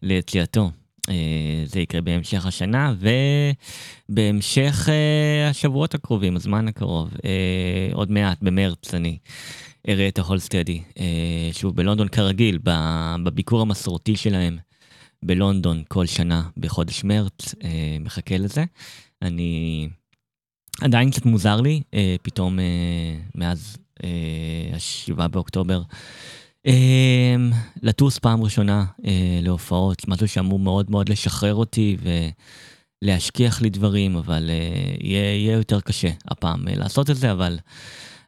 ליציאתו. 0.01 0.71
אה, 1.09 1.63
זה 1.65 1.79
יקרה 1.79 2.01
בהמשך 2.01 2.45
השנה 2.45 2.93
ובהמשך 4.09 4.89
אה, 4.89 5.49
השבועות 5.49 5.93
הקרובים, 5.93 6.35
הזמן 6.35 6.67
הקרוב. 6.67 7.09
אה, 7.25 7.89
עוד 7.93 8.11
מעט, 8.11 8.37
במרץ 8.41 8.93
אני 8.93 9.17
אראה 9.89 10.07
את 10.07 10.19
אה, 10.99 11.49
שוב 11.51 11.75
בלונדון 11.75 12.07
כרגיל, 12.07 12.59
בביקור 13.23 13.61
המסורתי 13.61 14.15
שלהם 14.15 14.57
בלונדון 15.23 15.83
כל 15.87 16.05
שנה 16.05 16.43
בחודש 16.57 17.03
מרץ, 17.03 17.55
אה, 17.63 17.97
מחכה 17.99 18.37
לזה. 18.37 18.63
אני 19.21 19.87
עדיין 20.81 21.11
קצת 21.11 21.25
מוזר 21.25 21.61
לי, 21.61 21.81
אה, 21.93 22.15
פתאום 22.21 22.59
אה, 22.59 22.65
מאז 23.35 23.77
אה, 23.77 23.83
השבעה 24.73 25.27
באוקטובר, 25.27 25.81
אה, 26.67 27.35
לטוס 27.81 28.19
פעם 28.19 28.43
ראשונה 28.43 28.85
אה, 29.05 29.39
להופעות, 29.41 30.07
משהו 30.07 30.27
שאמור 30.27 30.59
מאוד 30.59 30.91
מאוד 30.91 31.09
לשחרר 31.09 31.55
אותי 31.55 31.97
ולהשכיח 33.03 33.61
לי 33.61 33.69
דברים, 33.69 34.15
אבל 34.15 34.49
אה, 34.49 34.95
יהיה, 35.01 35.53
יותר 35.53 35.81
קשה 35.81 36.09
הפעם 36.27 36.67
אה, 36.67 36.75
לעשות 36.75 37.09
את 37.09 37.15
זה, 37.15 37.31
אבל 37.31 37.57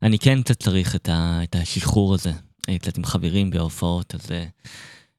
אני 0.03 0.19
כן 0.19 0.41
קצת 0.41 0.59
צריך 0.63 0.95
את, 0.95 1.09
את 1.43 1.55
השחרור 1.55 2.13
הזה, 2.13 2.31
אה, 2.69 2.77
קצת 2.77 2.97
עם 2.97 3.05
חברים 3.05 3.49
בהופעות, 3.49 4.15
אז 4.15 4.31
אה, 4.31 4.45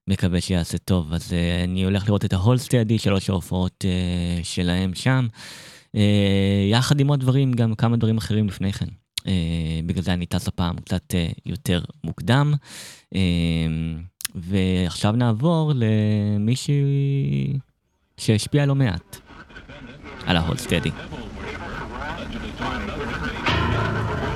מקווה 0.09 0.41
שיעשה 0.41 0.79
טוב. 0.79 1.13
אז 1.13 1.33
אה, 1.33 1.65
אני 1.65 1.85
הולך 1.85 2.07
לראות 2.07 2.25
את 2.25 2.33
ההולסטדי, 2.33 2.99
שלוש 2.99 3.31
ההופעות 3.31 3.85
אה, 3.85 4.45
שלהם 4.45 4.95
שם. 4.95 5.27
אה, 5.97 6.67
יחד 6.71 7.01
עם 7.01 7.09
עוד 7.09 7.21
דברים, 7.21 7.53
גם 7.53 7.75
כמה 7.75 7.97
דברים 7.97 8.19
אחרים 8.19 8.49
לפני 8.49 8.73
כן. 8.73 9.02
אה, 9.27 9.81
בגלל 9.87 10.03
זה 10.03 10.13
אני 10.13 10.27
טס 10.27 10.49
הפעם 10.49 10.77
קצת 10.77 11.15
אה, 11.15 11.29
יותר 11.47 11.81
מוקדם. 12.05 12.55
אה, 13.15 13.21
ועכשיו 14.35 15.13
נעבור 15.13 15.73
למישהי 15.75 17.59
שהשפיע 18.17 18.67
לא 18.67 18.75
מעט 18.75 19.17
על 20.27 20.37
ההולסטדי. 20.37 20.91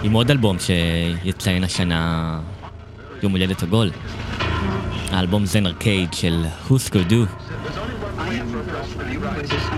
עם 0.03 0.13
עוד 0.13 0.31
אלבום 0.31 0.57
שיציין 0.59 1.65
השנה 1.65 2.41
יום 3.23 3.33
הולדת 3.33 3.63
עגול. 3.63 3.91
האלבום 5.11 5.47
זן 5.47 5.67
ארקייד 5.67 6.15
של 6.15 6.45
הוסקו 6.69 6.99
דו. 7.09 7.25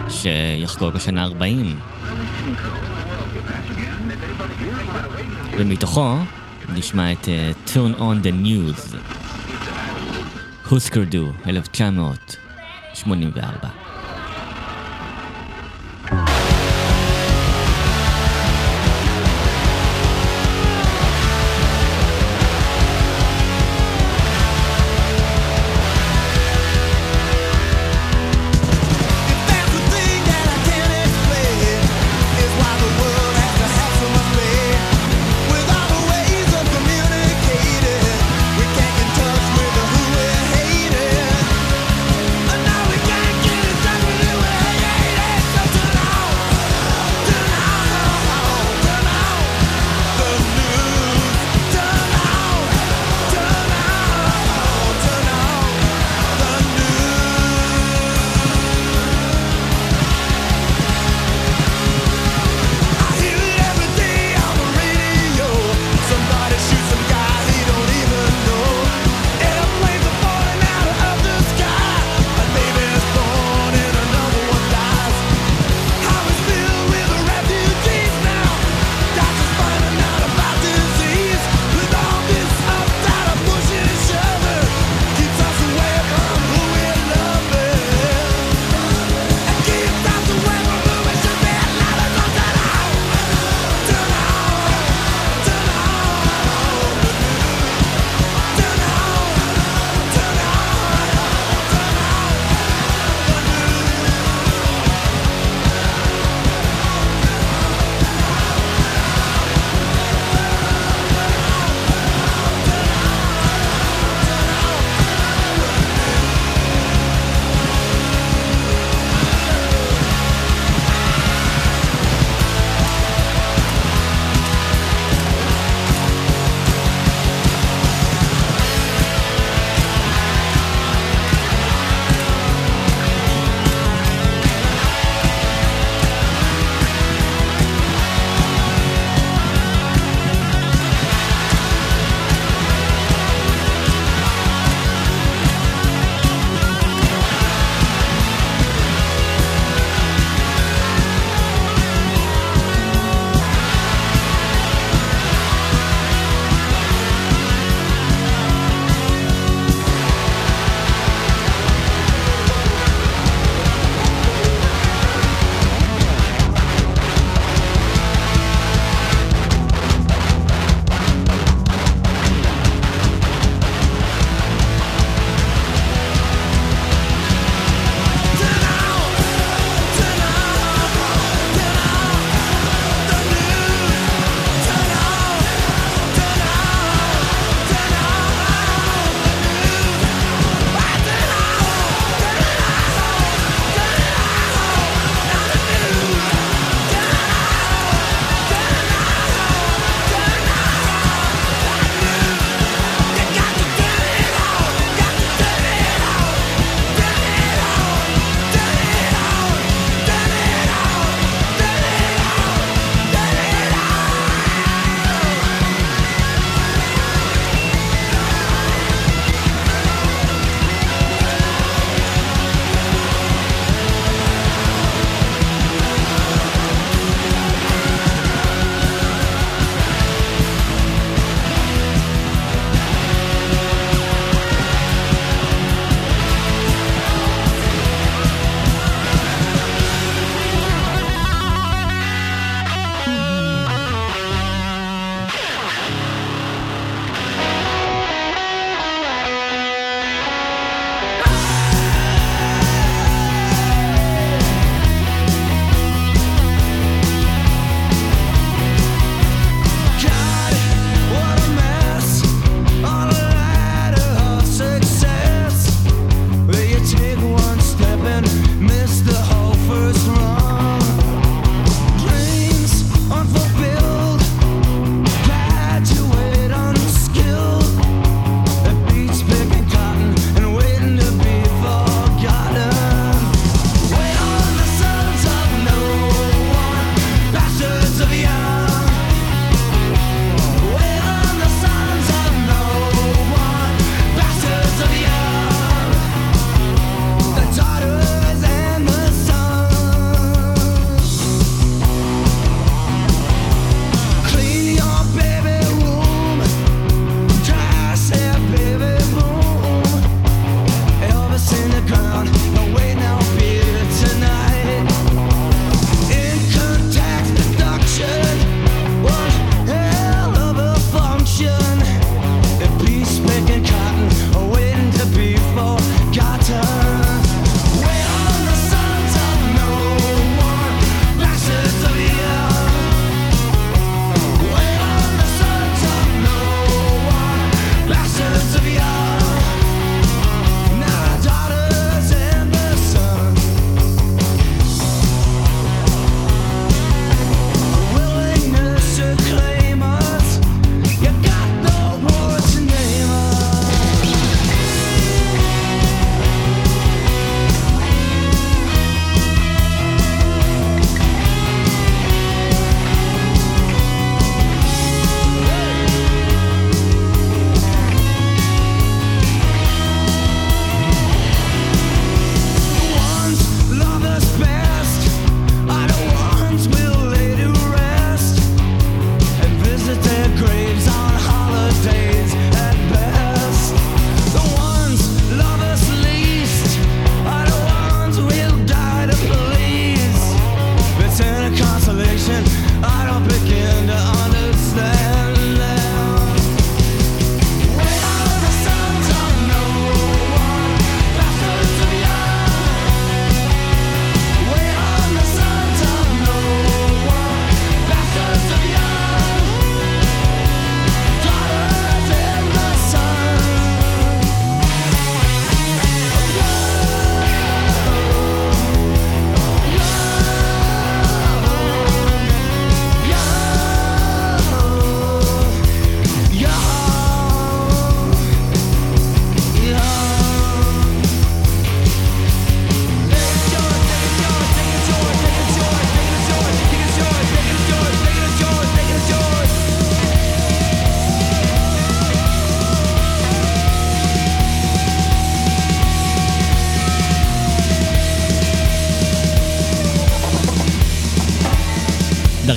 שיחגוג 0.08 0.96
השנה 0.96 1.24
40. 1.24 1.78
ומתוכו 5.58 6.16
נשמע 6.74 7.12
את 7.12 7.24
uh, 7.24 7.28
Turn 7.68 7.98
on 7.98 8.24
the 8.24 8.32
News. 8.44 8.96
הוסקרדו, 10.68 11.32
1984. 11.46 13.87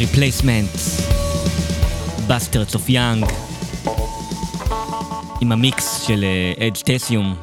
ריפלייסמנטס, 0.02 0.70
Bastards 2.28 2.76
of 2.76 2.90
Young, 2.90 3.26
עם 5.42 5.52
המיקס 5.52 6.02
של 6.08 6.26
אד 6.60 6.76
סטסיום, 6.76 7.36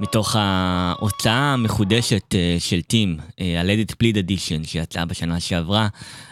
מתוך 0.00 0.36
ההוצאה 0.38 1.52
המחודשת 1.52 2.34
אה, 2.34 2.56
של 2.58 2.82
טים, 2.82 3.16
Let 3.38 3.70
It 3.70 3.92
Bleed 3.92 4.16
Edition, 4.16 4.66
שיצאה 4.66 5.04
בשנה 5.04 5.40
שעברה, 5.40 5.88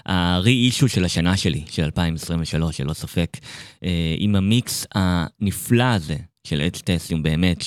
ה-re-issue 0.07 0.88
של 0.88 1.05
השנה 1.05 1.36
שלי, 1.36 1.64
של 1.70 1.84
2023, 1.84 2.80
ללא 2.80 2.93
ספק, 2.93 3.36
אה, 3.84 4.14
עם 4.18 4.36
המיקס 4.36 4.86
הנפלא 4.95 5.84
הזה 5.84 6.16
של 6.45 6.61
אד 6.61 6.76
סטסיום, 6.76 7.22
באמת, 7.22 7.62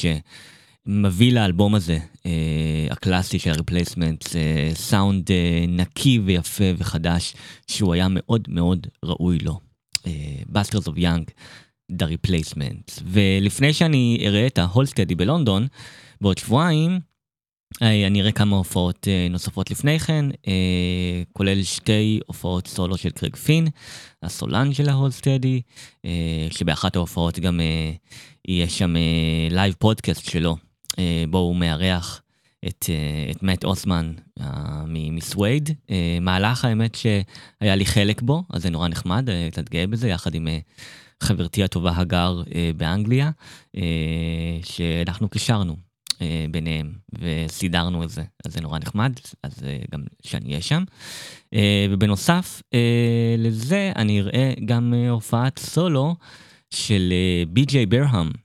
שמביא 0.88 1.34
לאלבום 1.34 1.76
הזה, 1.76 1.98
אה, 2.26 2.88
הקלאסי 2.90 3.40
של 3.40 3.52
הריפלייסמנטס, 3.52 4.26
סאונד 4.74 5.30
נקי 5.68 6.20
ויפה 6.26 6.64
וחדש, 6.78 7.34
שהוא 7.68 7.94
היה 7.94 8.08
מאוד 8.10 8.48
מאוד 8.50 8.88
ראוי 9.04 9.40
לו. 9.40 9.60
Bastards 10.50 10.88
of 10.88 10.98
Young. 10.98 11.32
The 11.92 12.06
Replacements. 12.06 13.02
ולפני 13.06 13.74
שאני 13.74 14.24
אראה 14.28 14.48
את 14.48 14.58
ההולד 14.58 14.90
סטדי 14.90 15.16
בלונדון, 15.16 15.68
בעוד 16.22 16.38
שבועיים, 16.38 17.00
אה, 17.82 18.08
אני 18.08 18.22
אראה 18.22 18.32
כמה 18.32 18.56
הופעות 18.56 19.08
אה, 19.08 19.28
נוספות 19.30 19.72
לפני 19.72 20.00
כן, 20.00 20.26
אה, 20.48 21.24
כולל 21.34 21.64
שתי 21.64 22.20
הופעות 22.26 22.68
סולו 22.68 22.98
של 22.98 23.10
קרייג 23.10 23.36
פין, 23.36 23.68
הסולן 24.24 24.74
של 24.74 24.90
ההולד 24.90 25.26
סטדי, 25.26 25.62
שבאחת 26.50 26.96
ההופעות 26.96 27.40
גם 27.40 27.60
יהיה 28.48 28.70
שם 28.70 28.96
לייב 29.52 29.74
פודקאסט 29.80 30.30
שלו, 30.30 30.56
בו 31.30 31.38
הוא 31.38 31.56
מארח 31.56 32.22
את, 32.68 32.86
את 33.32 33.44
מאט 33.44 33.64
אוסמן 33.64 34.14
מסווייד, 34.88 35.70
מהלך 36.22 36.66
האמת 36.66 36.96
שהיה 36.96 37.76
לי 37.76 37.86
חלק 37.86 38.22
בו, 38.22 38.44
אז 38.50 38.62
זה 38.62 38.70
נורא 38.70 38.88
נחמד, 38.88 39.30
קצת 39.52 39.70
גאה 39.70 39.88
בזה, 39.88 40.10
יחד 40.10 40.36
עם... 40.36 40.48
חברתי 41.24 41.64
הטובה 41.64 41.94
הגר 41.96 42.44
אה, 42.56 42.72
באנגליה, 42.78 43.32
אה, 43.78 43.82
שאנחנו 44.64 45.30
קישרנו 45.30 45.76
אה, 46.22 46.46
ביניהם 46.52 46.94
וסידרנו 47.20 48.04
את 48.04 48.10
זה, 48.10 48.24
אז 48.46 48.54
זה 48.54 48.62
נורא 48.62 48.80
נחמד, 48.80 49.14
אז 49.44 49.64
אה, 49.64 49.78
גם 49.92 50.04
שאני 50.24 50.50
אהיה 50.50 50.62
שם. 50.62 50.84
אה, 51.54 51.86
ובנוסף 51.92 52.62
אה, 52.74 53.36
לזה 53.38 53.92
אני 53.96 54.22
אראה 54.22 54.54
גם 54.66 54.94
אה, 54.94 55.10
הופעת 55.10 55.60
סולו 55.60 56.16
של 56.70 57.14
אה, 57.14 57.44
בי.ג'יי 57.48 57.86
ברהם, 57.86 58.28
אה, 58.28 58.45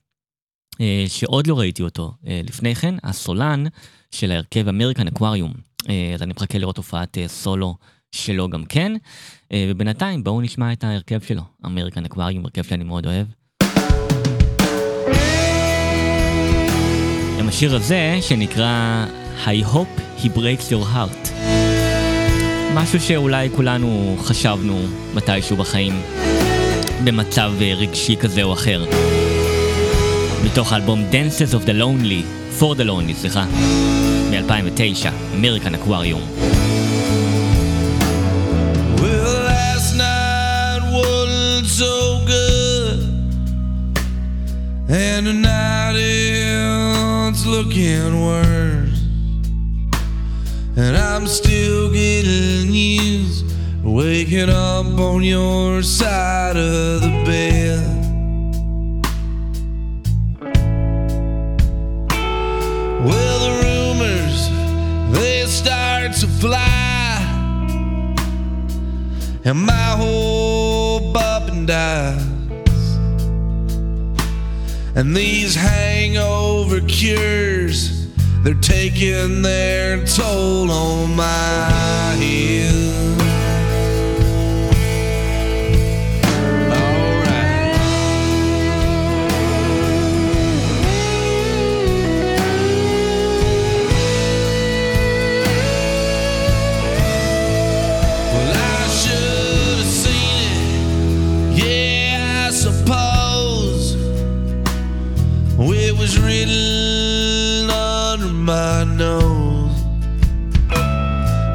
שעוד 1.09 1.47
לא 1.47 1.59
ראיתי 1.59 1.83
אותו 1.83 2.12
אה, 2.26 2.41
לפני 2.45 2.74
כן, 2.74 2.95
הסולן 3.03 3.64
של 4.11 4.31
ההרכב 4.31 4.68
אמריקן 4.68 5.07
אקווריום. 5.07 5.53
אה, 5.89 6.11
אז 6.14 6.22
אני 6.22 6.33
מחכה 6.37 6.59
לראות 6.59 6.76
הופעת 6.76 7.18
אה, 7.18 7.28
סולו 7.28 7.76
שלו 8.12 8.49
גם 8.49 8.64
כן. 8.64 8.93
אה, 9.53 9.66
ובינתיים 9.70 10.24
בואו 10.24 10.41
נשמע 10.41 10.72
את 10.72 10.85
ההרכב 10.85 11.20
שלו, 11.20 11.43
אמריקן 11.66 12.05
אקווריום, 12.05 12.45
הרכב 12.45 12.62
שאני 12.62 12.85
מאוד 12.85 13.07
אוהב. 13.07 13.26
עם 17.39 17.49
השיר 17.49 17.76
הזה 17.76 18.18
שנקרא 18.20 19.07
I 19.45 19.74
hope 19.74 20.22
he 20.22 20.26
breaks 20.26 20.70
your 20.70 20.95
heart. 20.95 21.31
משהו 22.74 23.01
שאולי 23.01 23.49
כולנו 23.57 24.16
חשבנו 24.20 24.87
מתישהו 25.14 25.57
בחיים, 25.57 25.93
במצב 27.05 27.53
אה, 27.61 27.74
רגשי 27.74 28.16
כזה 28.16 28.43
או 28.43 28.53
אחר. 28.53 29.09
מתוך 30.43 30.74
האלבום 30.74 31.05
Dances 31.11 31.53
of 31.53 31.66
the 31.66 31.74
Lonely, 31.74 32.24
for 32.59 32.76
the 32.76 32.84
Lonely, 32.84 33.13
סליחה, 33.22 33.45
מ-2009, 34.32 35.07
אמריקן 35.36 35.76
אקווריום. 35.76 36.22
Well, 38.97 39.38
last 39.51 39.91
night 39.97 40.82
wasn't 40.99 41.68
so 41.82 41.93
good, 42.34 42.99
and 44.89 45.26
tonight 45.30 45.95
it's 45.97 47.45
looking 47.45 48.11
worse. 48.30 48.99
And 50.78 50.93
I'm 50.97 51.26
still 51.28 51.89
getting 51.91 52.74
used 52.74 53.45
to 53.84 53.89
waking 53.99 54.49
up 54.49 54.99
on 55.09 55.24
your 55.24 55.82
side 55.82 56.57
of 56.57 57.01
the 57.05 57.13
bed. 57.26 57.99
Well, 63.05 63.38
the 63.46 63.53
rumors 63.64 64.51
they 65.18 65.46
start 65.46 66.12
to 66.20 66.26
fly 66.26 66.76
and 69.44 69.59
my 69.59 69.90
up 71.16 71.48
and 71.48 71.66
dies. 71.66 72.20
And 74.94 75.16
these 75.16 75.55
hangover 75.55 76.80
cures, 76.82 78.09
they're 78.42 78.55
taking 78.55 79.42
their 79.42 80.05
toll 80.05 80.70
on 80.70 81.16
my 81.16 82.14
head. 82.18 83.20
Was 106.01 106.18
written 106.18 107.68
under 107.68 108.32
my 108.32 108.84
nose. 108.84 109.82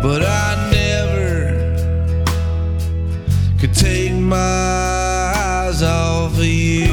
But 0.03 0.21
I 0.21 0.69
never 0.71 1.33
could 3.59 3.73
take 3.73 4.13
my 4.13 4.37
eyes 4.37 5.81
off 5.81 6.37
of 6.37 6.45
you. 6.45 6.85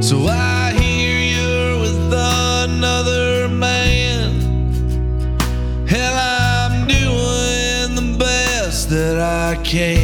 So 0.00 0.28
I 0.28 0.72
hear 0.78 1.18
you're 1.34 1.80
with 1.80 2.12
another 2.12 3.48
man. 3.48 4.30
Hell, 5.88 6.14
I'm 6.16 6.86
doing 6.86 7.96
the 7.96 8.16
best 8.16 8.90
that 8.90 9.18
I 9.18 9.60
can. 9.64 10.01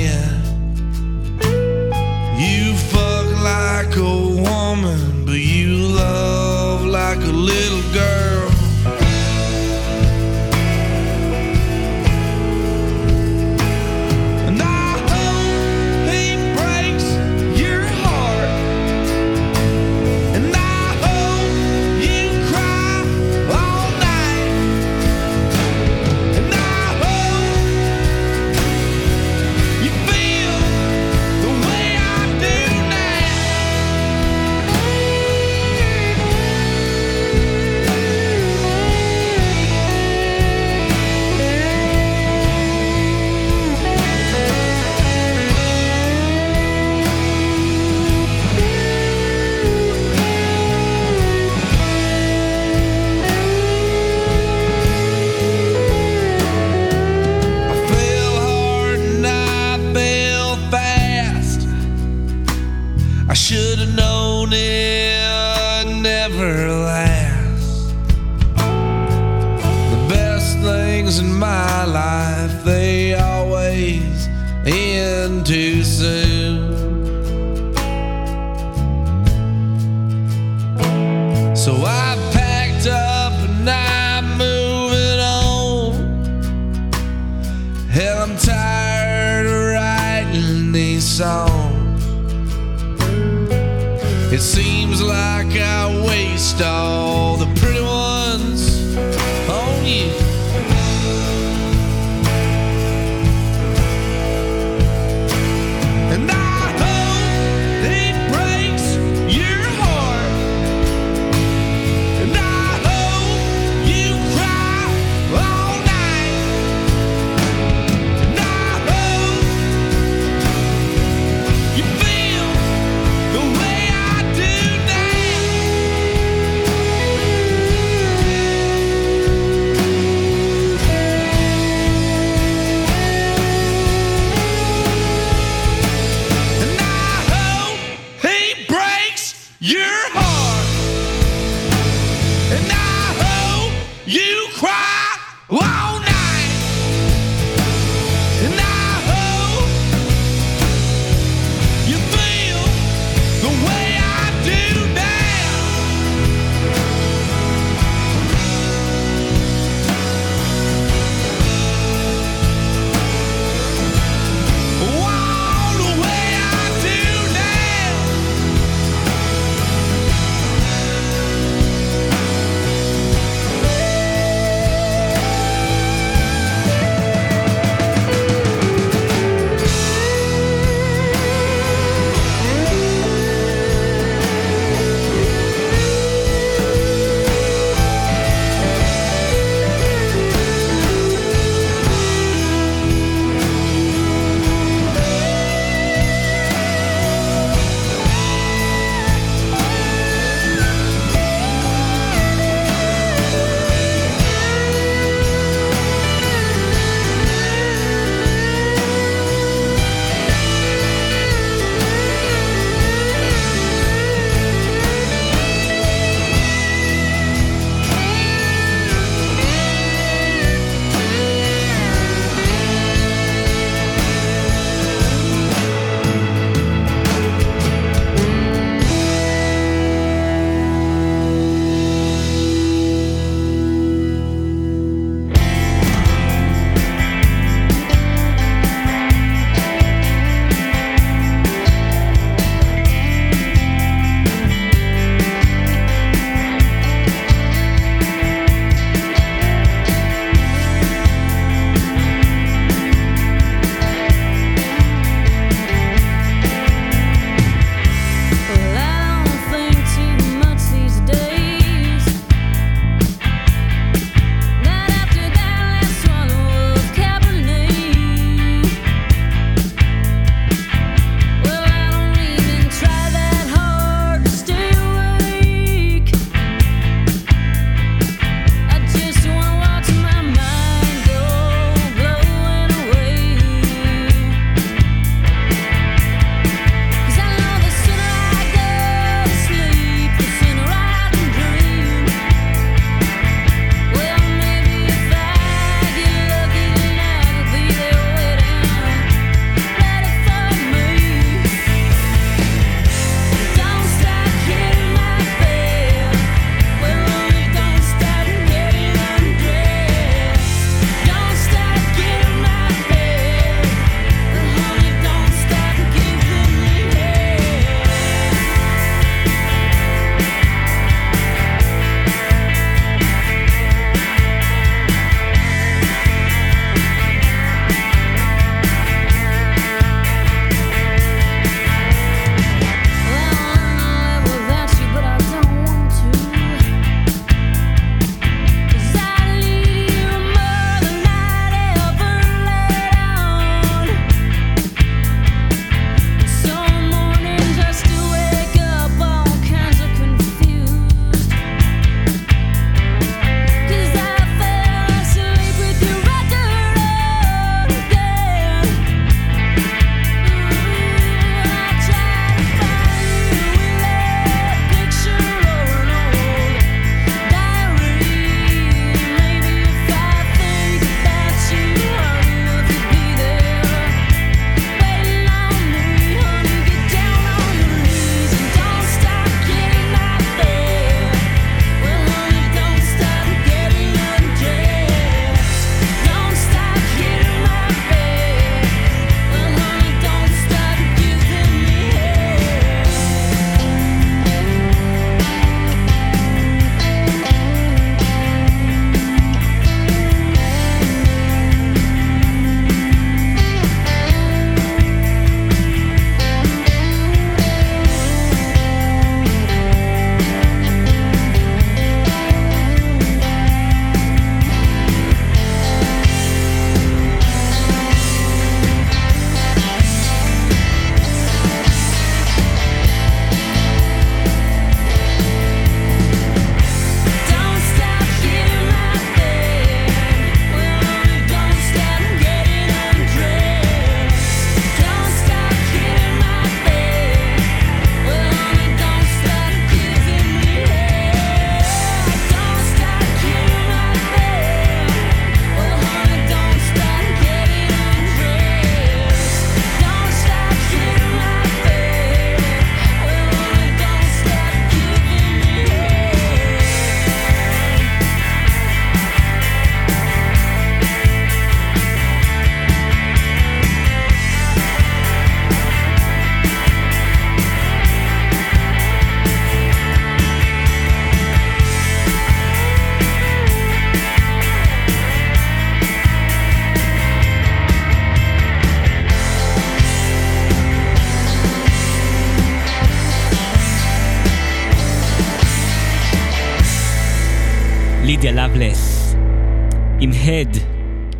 Head. 490.28 490.56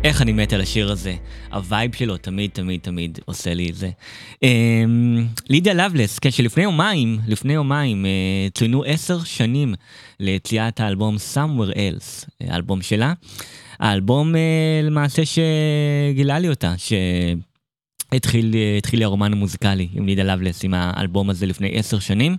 איך 0.03 0.21
אני 0.21 0.31
מת 0.31 0.53
על 0.53 0.61
השיר 0.61 0.91
הזה. 0.91 1.15
ה 1.51 1.60
vibe 1.60 1.95
שלו 1.95 2.17
תמיד 2.17 2.49
תמיד 2.53 2.79
תמיד 2.81 3.19
עושה 3.25 3.53
לי 3.53 3.69
את 3.69 3.75
זה. 3.75 3.89
אמ, 4.43 5.27
לידיה 5.49 5.73
לאבלס, 5.73 6.19
כן, 6.19 6.31
שלפני 6.31 6.63
יומיים, 6.63 7.19
לפני 7.27 7.53
יומיים, 7.53 8.05
אה, 8.05 8.47
צוינו 8.53 8.83
עשר 8.83 9.23
שנים 9.23 9.73
ליציאת 10.19 10.79
האלבום 10.79 11.15
Somewhere 11.15 11.73
Else, 11.73 12.27
אה, 12.41 12.53
האלבום 12.53 12.81
שלה. 12.81 13.13
האלבום 13.79 14.35
אה, 14.35 14.41
למעשה 14.83 15.21
שגילה 15.25 16.39
לי 16.39 16.49
אותה, 16.49 16.73
שהתחיל 16.77 17.48
התחיל 18.11 18.55
לי 18.93 19.03
הרומן 19.03 19.33
המוזיקלי 19.33 19.87
עם 19.93 20.05
לידיה 20.05 20.23
לאבלס, 20.23 20.63
עם 20.63 20.73
האלבום 20.73 21.29
הזה 21.29 21.45
לפני 21.45 21.71
עשר 21.73 21.99
שנים. 21.99 22.37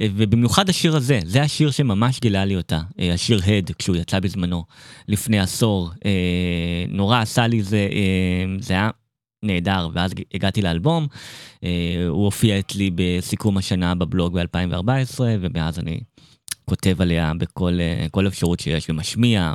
אה, 0.00 0.06
ובמיוחד 0.16 0.68
השיר 0.68 0.96
הזה, 0.96 1.20
זה 1.24 1.42
השיר 1.42 1.70
שממש 1.70 2.20
גילה 2.20 2.44
לי 2.44 2.56
אותה, 2.56 2.80
אה, 3.00 3.14
השיר 3.14 3.40
Head, 3.46 3.70
כשהוא 3.78 3.96
יצא 3.96 4.20
בזמנו, 4.20 4.64
לפני 5.08 5.40
עשור. 5.40 5.90
אה, 6.04 6.84
נורא 6.88 7.20
עשה 7.20 7.46
לי 7.46 7.62
זה, 7.62 7.88
זה 8.60 8.74
היה 8.74 8.90
נהדר, 9.42 9.88
ואז 9.92 10.10
הגעתי 10.34 10.62
לאלבום, 10.62 11.06
הוא 12.08 12.24
הופיע 12.24 12.58
אצלי 12.58 12.90
בסיכום 12.94 13.56
השנה 13.56 13.94
בבלוג 13.94 14.38
ב-2014, 14.40 15.20
ומאז 15.20 15.78
אני 15.78 16.00
כותב 16.64 17.02
עליה 17.02 17.32
בכל 17.38 18.26
אפשרות 18.26 18.60
שיש, 18.60 18.90
ומשמיע, 18.90 19.54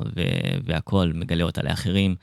והכול, 0.65 1.13
מגלה 1.15 1.43
אותה 1.43 1.61
לאחרים. 1.63 2.15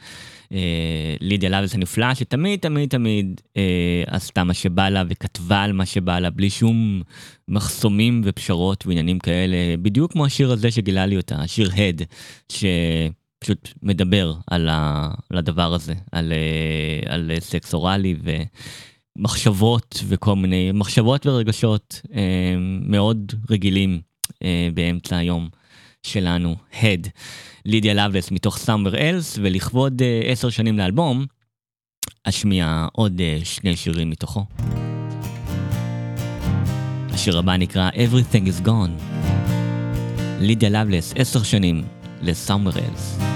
אה, 0.53 1.17
לידיה 1.21 1.51
לאבלס 1.51 1.75
הנפלאה, 1.75 2.15
שתמיד 2.15 2.61
תמיד 2.61 2.89
תמיד 2.89 3.41
אה, 3.57 4.03
עשתה 4.07 4.45
מה 4.45 4.55
שבא 4.55 4.89
לה 4.89 5.03
וכתבה 5.09 5.63
על 5.63 5.73
מה 5.73 5.87
שבא 5.87 6.19
לה, 6.19 6.31
בלי 6.31 6.51
שום 6.51 7.03
מחסומים 7.49 8.21
ופשרות 8.25 8.87
ועניינים 8.87 9.19
כאלה, 9.19 9.57
בדיוק 9.83 10.13
כמו 10.13 10.27
השיר 10.27 10.53
הזה 10.53 10.71
שגילה 10.71 11.07
לי 11.07 11.17
אותה, 11.17 11.37
השיר 11.37 11.71
הד, 11.77 12.03
שפשוט 12.53 13.69
מדבר 13.83 14.35
על, 14.47 14.69
ה, 14.69 15.11
על 15.31 15.39
הדבר 15.39 15.75
הזה, 15.75 15.95
על, 16.13 16.33
אה, 16.33 17.15
על 17.15 17.31
סקס 17.41 17.75
אוראלי 17.75 18.17
ומחשבות 19.19 20.05
וכל 20.09 20.37
מיני 20.37 20.73
מחשבות 20.75 21.27
ורגשות 21.27 22.01
אה, 22.15 22.55
מאוד 22.81 23.33
רגילים 23.51 24.01
אה, 24.43 24.69
באמצע 24.75 25.17
היום 25.17 25.49
שלנו, 26.03 26.57
הד. 26.83 27.09
לידיה 27.65 27.95
לאבלס 27.95 28.31
מתוך 28.31 28.57
Somewhere 28.57 28.95
Else, 28.95 29.39
ולכבוד 29.43 30.03
uh, 30.03 30.27
עשר 30.31 30.51
שנים 30.51 30.79
לאלבום, 30.79 31.27
אשמיע 32.25 32.87
עוד 32.93 33.21
uh, 33.21 33.45
שני 33.45 33.77
שירים 33.77 34.11
מתוכו. 34.11 34.45
השיר 37.11 37.39
הבא 37.39 37.57
נקרא 37.57 37.91
Everything 37.91 38.47
is 38.47 38.67
Gone. 38.67 39.03
לידיה 40.41 40.71
לאבלס, 40.71 41.15
עשר 41.17 41.43
שנים 41.43 41.85
ל-Somewhere 42.23 42.77
Else. 42.77 43.36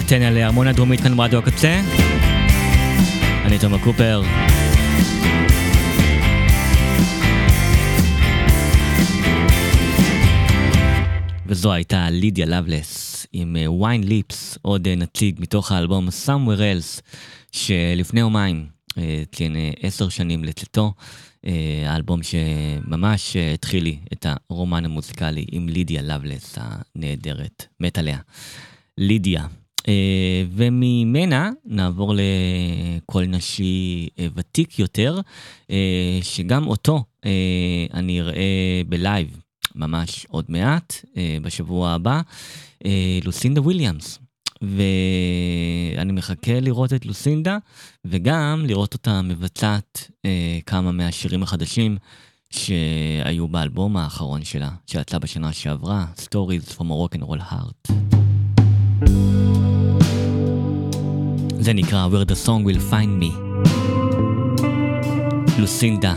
ואתן 0.00 0.22
על 0.22 0.36
הרמוניה 0.36 0.72
דרומית 0.72 1.00
כאן 1.00 1.16
ברדיו 1.16 1.38
הקצה. 1.38 1.80
אני 3.44 3.58
תומר 3.58 3.78
קופר. 3.78 4.22
וזו 11.46 11.72
הייתה 11.72 12.10
לידיה 12.10 12.46
לבלס 12.46 13.26
עם 13.32 13.56
ויין 13.80 14.04
ליפס, 14.04 14.58
עוד 14.62 14.88
אה, 14.88 14.94
נציג 14.94 15.36
מתוך 15.40 15.72
האלבום 15.72 16.08
Somewhere 16.08 16.60
Else, 16.60 17.00
שלפני 17.52 18.20
יומיים 18.20 18.66
אה, 18.98 19.22
ציין 19.34 19.56
אה, 19.56 19.70
עשר 19.82 20.08
שנים 20.08 20.44
לצאתו. 20.44 20.92
אה, 21.46 21.84
האלבום 21.86 22.20
שממש 22.22 23.36
אה, 23.36 23.52
התחיל 23.52 23.84
לי 23.84 23.98
את 24.12 24.26
הרומן 24.50 24.84
המוזיקלי 24.84 25.46
עם 25.52 25.68
לידיה 25.68 26.02
לבלס 26.02 26.58
הנהדרת, 26.58 27.66
מת 27.80 27.98
עליה. 27.98 28.18
לידיה. 28.98 29.46
אה, 29.88 30.44
וממנה 30.52 31.50
נעבור 31.64 32.14
לקול 32.14 33.26
נשי 33.26 34.08
ותיק 34.34 34.78
יותר, 34.78 35.20
אה, 35.70 36.18
שגם 36.22 36.66
אותו 36.66 37.04
אה, 37.24 37.86
אני 37.94 38.20
אראה 38.20 38.82
ב 38.88 38.98
live 38.98 39.40
ממש 39.74 40.26
עוד 40.30 40.44
מעט, 40.48 41.04
בשבוע 41.42 41.90
הבא, 41.90 42.20
לוסינדה 43.24 43.60
וויליאמס. 43.60 44.18
ואני 44.62 46.12
מחכה 46.12 46.60
לראות 46.60 46.92
את 46.92 47.06
לוסינדה, 47.06 47.58
וגם 48.04 48.64
לראות 48.66 48.94
אותה 48.94 49.22
מבצעת 49.22 50.10
כמה 50.66 50.92
מהשירים 50.92 51.42
החדשים 51.42 51.96
שהיו 52.50 53.48
באלבום 53.48 53.96
האחרון 53.96 54.44
שלה, 54.44 54.70
שיצא 54.86 55.18
בשנה 55.18 55.52
שעברה, 55.52 56.06
Stories 56.16 56.72
from 56.78 56.90
a 56.90 56.94
Rock 56.94 57.16
and 57.18 57.22
Roll 57.22 57.52
Heart. 57.52 57.90
זה 61.60 61.72
נקרא 61.72 62.08
Where 62.08 62.26
the 62.30 62.46
Song 62.46 62.64
Will 62.66 62.92
Find 62.92 63.22
Me. 63.22 63.60
לוסינדה, 65.58 66.14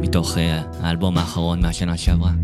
מתוך 0.00 0.38
אה, 0.38 0.62
האלבום 0.80 1.18
האחרון 1.18 1.62
מהשנה 1.62 1.96
שעברה. 1.96 2.41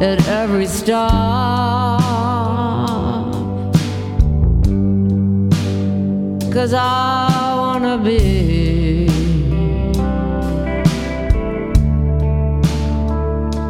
At 0.00 0.28
every 0.28 0.66
stop. 0.66 2.00
Cause 6.52 6.72
I 6.72 7.54
wanna 7.56 7.98
be 7.98 9.08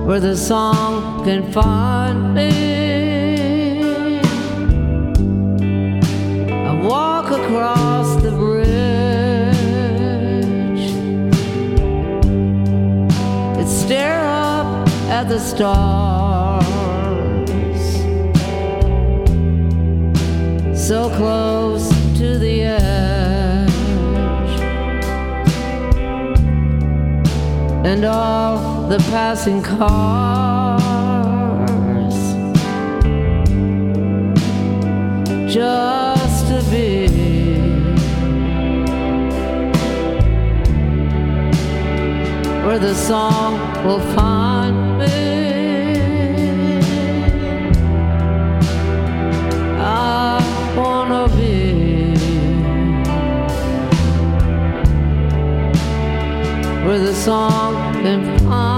where 0.07 0.21
the 0.21 0.37
song 0.37 1.25
can 1.25 1.51
find 1.51 2.35
me. 2.35 2.51
I 6.71 6.73
walk 6.83 7.31
across 7.31 8.23
the 8.23 8.31
bridge, 8.33 8.69
and 13.59 13.69
stare 13.69 14.27
up 14.27 14.89
at 15.09 15.29
the 15.29 15.39
stars. 15.39 15.98
So 20.89 21.11
close 21.11 21.87
to 22.17 22.39
the 22.39 22.63
edge, 22.63 23.71
and 27.85 28.07
all 28.07 28.89
the 28.89 28.97
passing 29.11 29.63
cars. 29.63 30.79
Just 35.53 36.47
to 36.49 36.63
be. 36.71 37.09
Where 42.65 42.79
the 42.79 42.95
song 42.95 43.59
will 43.85 44.01
find 44.17 44.88
with 56.89 57.07
a 57.07 57.15
song 57.15 57.77
and. 58.07 58.78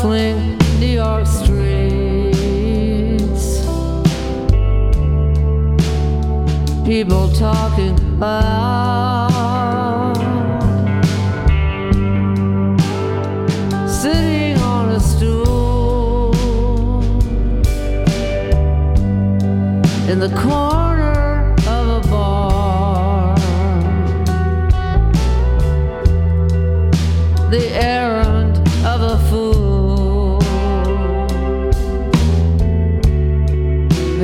sling 0.00 0.56
New 0.78 0.86
York 0.86 1.26
streets. 1.26 1.58
People 6.86 7.28
talking. 7.32 7.98
About 8.18 8.77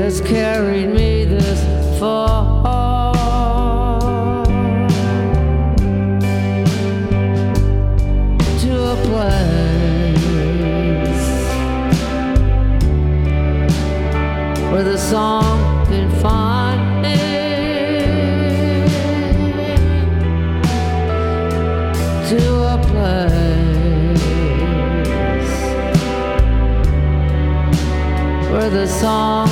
Has 0.04 0.20
carried 0.20 0.90
me 0.90 1.24
this 1.24 1.60
far. 1.98 2.62
To 8.60 8.72
a 8.92 8.96
place 9.08 9.48
where 14.70 14.84
the 14.84 14.98
song 14.98 15.86
can 15.86 16.10
find 16.20 16.80
me. 17.00 17.16
To 22.28 22.42
a 22.74 22.78
place 22.90 24.24
where 28.50 28.68
the 28.68 28.86
song. 28.86 29.43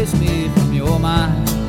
meu, 0.00 0.18
be 0.18 0.48
from 0.48 0.72
your 0.72 0.98
mind 0.98 1.59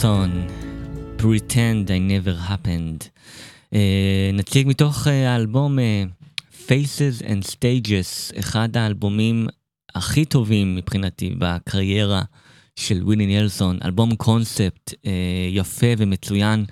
נלסון, 0.00 0.46
Pretend 1.18 1.90
I 1.90 1.98
never 1.98 2.48
happened. 2.48 3.08
Uh, 3.72 3.76
נציג 4.32 4.68
מתוך 4.68 5.06
uh, 5.06 5.10
האלבום 5.10 5.78
uh, 5.78 5.82
Faces 6.66 7.22
and 7.22 7.44
Stages, 7.50 8.38
אחד 8.38 8.76
האלבומים 8.76 9.46
הכי 9.94 10.24
טובים 10.24 10.76
מבחינתי 10.76 11.34
בקריירה 11.38 12.22
של 12.76 13.02
ווילי 13.02 13.26
נלסון, 13.26 13.78
אלבום 13.84 14.16
קונספט 14.16 14.90
uh, 14.90 14.96
יפה 15.50 15.86
ומצוין 15.98 16.64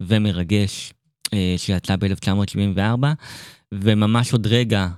ומרגש 0.00 0.92
uh, 1.26 1.30
שיצא 1.56 1.96
ב-1974. 1.96 3.04
וממש 3.72 4.32
עוד 4.32 4.46
רגע 4.46 4.88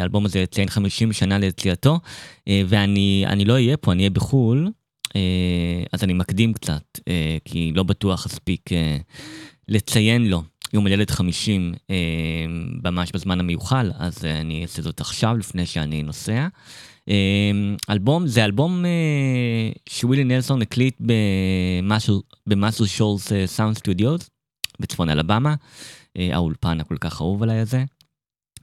האלבום 0.00 0.26
הזה 0.26 0.38
יציין 0.38 0.68
50 0.68 1.12
שנה 1.12 1.38
ליציאתו, 1.38 2.00
אה, 2.48 2.62
ואני 2.66 3.24
אני 3.26 3.44
לא 3.44 3.52
אהיה 3.52 3.76
פה, 3.76 3.92
אני 3.92 4.02
אהיה 4.02 4.10
בחו"ל, 4.10 4.70
אז 5.92 6.04
אני 6.04 6.12
מקדים 6.12 6.52
קצת, 6.52 6.82
אה, 7.08 7.36
כי 7.44 7.72
לא 7.74 7.82
בטוח 7.82 8.26
אספיק 8.26 8.72
אה, 8.72 8.96
לציין 9.68 10.26
לו 10.26 10.42
יום 10.72 10.86
הולדת 10.86 11.10
50 11.10 11.74
אה, 11.90 11.96
ממש 12.84 13.12
בזמן 13.12 13.40
המיוחל, 13.40 13.90
אז 13.98 14.24
אה, 14.24 14.40
אני 14.40 14.62
אעשה 14.62 14.82
זאת 14.82 15.00
עכשיו 15.00 15.36
לפני 15.36 15.66
שאני 15.66 16.02
נוסע. 16.02 16.48
אה, 17.08 17.50
אלבום, 17.90 18.26
זה 18.26 18.44
אלבום 18.44 18.84
אה, 18.84 19.70
שווילי 19.88 20.24
נלסון 20.24 20.62
הקליט 20.62 21.00
במאסל 22.46 22.86
שולס 22.86 23.32
אה, 23.32 23.46
סאונד 23.46 23.78
סטודיוס 23.78 24.30
בצפון 24.80 25.10
אלבמה, 25.10 25.54
אה, 26.16 26.28
האולפן 26.32 26.80
הכל 26.80 26.96
כך 27.00 27.20
אהוב 27.20 27.42
עליי 27.42 27.58
הזה. 27.58 27.84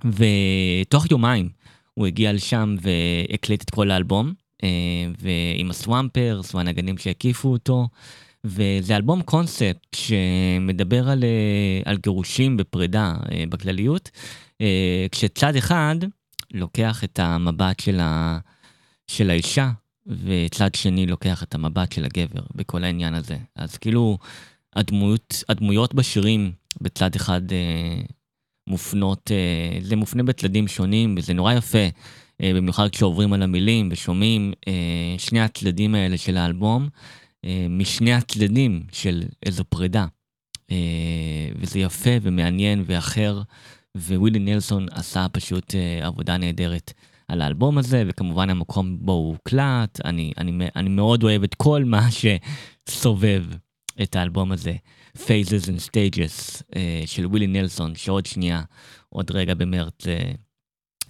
ותוך 0.05 1.11
יומיים 1.11 1.49
הוא 1.93 2.07
הגיע 2.07 2.33
לשם 2.33 2.75
והקליט 2.81 3.63
את 3.63 3.69
כל 3.69 3.91
האלבום, 3.91 4.27
אה, 4.27 4.33
ועם 5.19 5.69
הסוואמפרס 5.69 6.55
והנגנים 6.55 6.97
שהקיפו 6.97 7.49
אותו, 7.49 7.87
וזה 8.43 8.95
אלבום 8.95 9.21
קונספט 9.21 9.95
שמדבר 9.95 11.09
על, 11.09 11.23
אה, 11.23 11.91
על 11.91 11.97
גירושים 11.97 12.57
בפרידה 12.57 13.13
אה, 13.31 13.43
בכלליות, 13.49 14.11
אה, 14.61 15.05
כשצד 15.11 15.55
אחד 15.55 15.95
לוקח 16.53 17.03
את 17.03 17.19
המבט 17.19 17.79
של, 17.79 17.99
ה, 17.99 18.39
של 19.07 19.29
האישה, 19.29 19.71
וצד 20.07 20.75
שני 20.75 21.05
לוקח 21.05 21.43
את 21.43 21.55
המבט 21.55 21.91
של 21.91 22.05
הגבר 22.05 22.41
בכל 22.55 22.83
העניין 22.83 23.13
הזה. 23.13 23.37
אז 23.55 23.77
כאילו 23.77 24.17
הדמויות, 24.75 25.43
הדמויות 25.49 25.93
בשירים 25.93 26.51
בצד 26.81 27.15
אחד 27.15 27.51
אה, 27.51 28.01
מופנות, 28.67 29.31
אה, 29.31 29.79
זה 29.81 29.95
מופנה 29.95 30.23
בצדדים 30.23 30.67
שונים, 30.67 31.15
וזה 31.17 31.33
נורא 31.33 31.53
יפה, 31.53 31.77
אה, 31.77 31.89
במיוחד 32.43 32.89
כשעוברים 32.89 33.33
על 33.33 33.41
המילים 33.41 33.89
ושומעים 33.91 34.53
אה, 34.67 35.15
שני 35.17 35.41
הצדדים 35.41 35.95
האלה 35.95 36.17
של 36.17 36.37
האלבום, 36.37 36.89
אה, 37.45 37.65
משני 37.69 38.13
הצדדים 38.13 38.83
של 38.91 39.23
איזו 39.45 39.63
פרידה. 39.63 40.05
אה, 40.71 41.49
וזה 41.55 41.79
יפה 41.79 42.09
ומעניין 42.21 42.83
ואחר, 42.85 43.41
ווילי 43.97 44.39
נלסון 44.39 44.85
עשה 44.91 45.25
פשוט 45.31 45.75
אה, 45.75 46.07
עבודה 46.07 46.37
נהדרת 46.37 46.93
על 47.27 47.41
האלבום 47.41 47.77
הזה, 47.77 48.03
וכמובן 48.07 48.49
המקום 48.49 48.97
בו 48.99 49.11
הוא 49.11 49.31
הוקלט, 49.31 50.05
אני, 50.05 50.31
אני, 50.37 50.67
אני 50.75 50.89
מאוד 50.89 51.23
אוהב 51.23 51.43
את 51.43 51.55
כל 51.55 51.83
מה 51.83 52.07
שסובב 52.11 53.45
את 54.01 54.15
האלבום 54.15 54.51
הזה. 54.51 54.73
Phases 55.17 55.65
and 55.65 55.89
Stages 55.89 56.63
אה, 56.75 57.03
של 57.05 57.25
ווילי 57.25 57.47
נלסון, 57.47 57.95
שעוד 57.95 58.25
שנייה, 58.25 58.61
עוד 59.09 59.31
רגע 59.31 59.53
במרץ, 59.53 60.07
אה, 60.07 60.31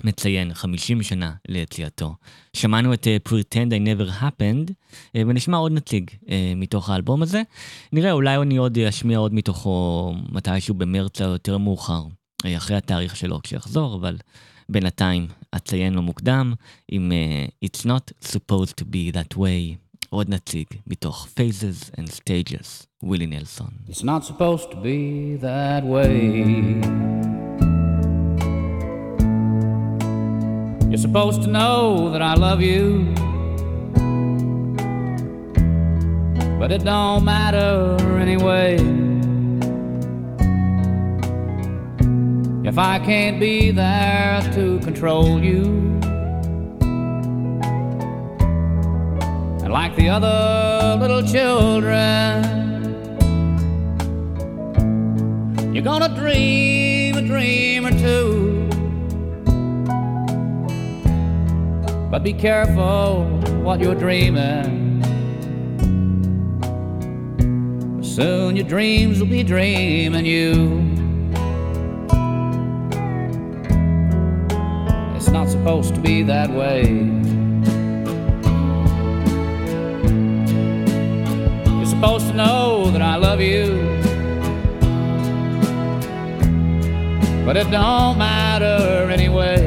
מציין 0.04 0.54
50 0.54 1.04
שנה 1.04 1.34
ליציאתו. 1.48 2.16
שמענו 2.54 2.94
את 2.94 3.08
אה, 3.08 3.18
Pretend 3.30 3.70
I 3.72 3.88
Never 3.88 4.22
Happened, 4.22 4.74
אה, 5.16 5.22
ונשמע 5.28 5.58
עוד 5.58 5.72
נציג 5.72 6.10
אה, 6.30 6.54
מתוך 6.56 6.90
האלבום 6.90 7.22
הזה. 7.22 7.42
נראה, 7.94 8.12
אולי 8.12 8.38
אני 8.38 8.58
עוד 8.58 8.78
אשמיע 8.78 9.18
עוד 9.18 9.34
מתוכו 9.34 10.14
מתישהו 10.32 10.76
במרץ 10.76 11.22
היותר 11.22 11.58
מאוחר, 11.58 12.04
אה, 12.46 12.58
אחרי 12.58 12.78
התאריך 12.78 13.16
שלו 13.16 13.40
כשיחזור, 13.44 13.96
אבל 13.96 14.18
בינתיים 14.70 15.28
אציין 15.56 15.94
לו 15.94 16.02
מוקדם 16.02 16.54
עם 16.92 17.12
אה, 17.12 17.46
It's 17.66 17.86
Not 17.86 18.28
Supposed 18.34 18.74
to 18.82 18.84
be 18.84 19.16
That 19.16 19.38
Way. 19.38 19.92
עוד 20.10 20.30
נציג 20.30 20.66
מתוך 20.88 21.28
Phases 21.28 22.00
and 22.00 22.10
Stages, 22.10 22.86
ווילי 23.04 23.28
נלסון. 23.28 23.70
It's 23.90 24.04
not 24.04 24.24
supposed 24.32 24.72
to 24.72 24.76
be 24.76 25.42
that 25.42 25.84
way. 25.84 27.71
You're 30.92 30.98
supposed 30.98 31.44
to 31.44 31.48
know 31.48 32.10
that 32.12 32.22
I 32.22 32.34
love 32.34 32.62
you. 32.62 33.14
But 36.60 36.74
it 36.74 36.84
don't 36.84 37.24
matter 37.24 37.96
anyway. 38.20 38.76
If 42.68 42.78
I 42.78 43.00
can't 43.00 43.40
be 43.40 43.72
there 43.72 44.42
to 44.54 44.80
control 44.80 45.42
you. 45.42 45.64
And 49.64 49.72
like 49.72 49.96
the 49.96 50.10
other 50.10 50.98
little 51.00 51.24
children, 51.24 52.44
you're 55.74 55.86
gonna 55.86 56.14
dream 56.14 57.16
a 57.16 57.22
dream 57.22 57.86
or 57.86 57.92
two. 57.92 58.31
But 62.12 62.24
be 62.24 62.34
careful 62.34 63.24
what 63.64 63.80
you're 63.80 63.96
dreaming. 63.96 65.02
Soon 68.04 68.58
your 68.58 68.68
dreams 68.68 69.22
will 69.22 69.30
be 69.30 69.44
dreaming 69.44 70.26
you. 70.26 70.82
It's 75.16 75.30
not 75.30 75.48
supposed 75.48 75.96
to 75.96 76.02
be 76.02 76.22
that 76.24 76.50
way. 76.50 76.82
You're 81.78 81.86
supposed 81.86 82.28
to 82.28 82.34
know 82.34 82.92
that 82.92 83.02
I 83.02 83.16
love 83.16 83.40
you. 83.40 83.68
But 87.46 87.56
it 87.56 87.72
don't 87.72 88.18
matter 88.18 89.10
anyway. 89.10 89.61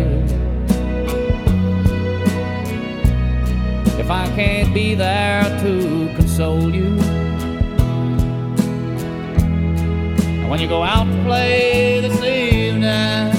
If 4.04 4.10
I 4.10 4.26
can't 4.36 4.74
be 4.74 4.94
there 4.94 5.44
to 5.62 6.14
console 6.14 6.74
you. 6.74 6.88
And 10.28 10.50
when 10.50 10.60
you 10.60 10.68
go 10.68 10.82
out 10.82 11.04
to 11.04 11.22
play 11.24 12.02
this 12.02 12.22
evening, 12.22 13.32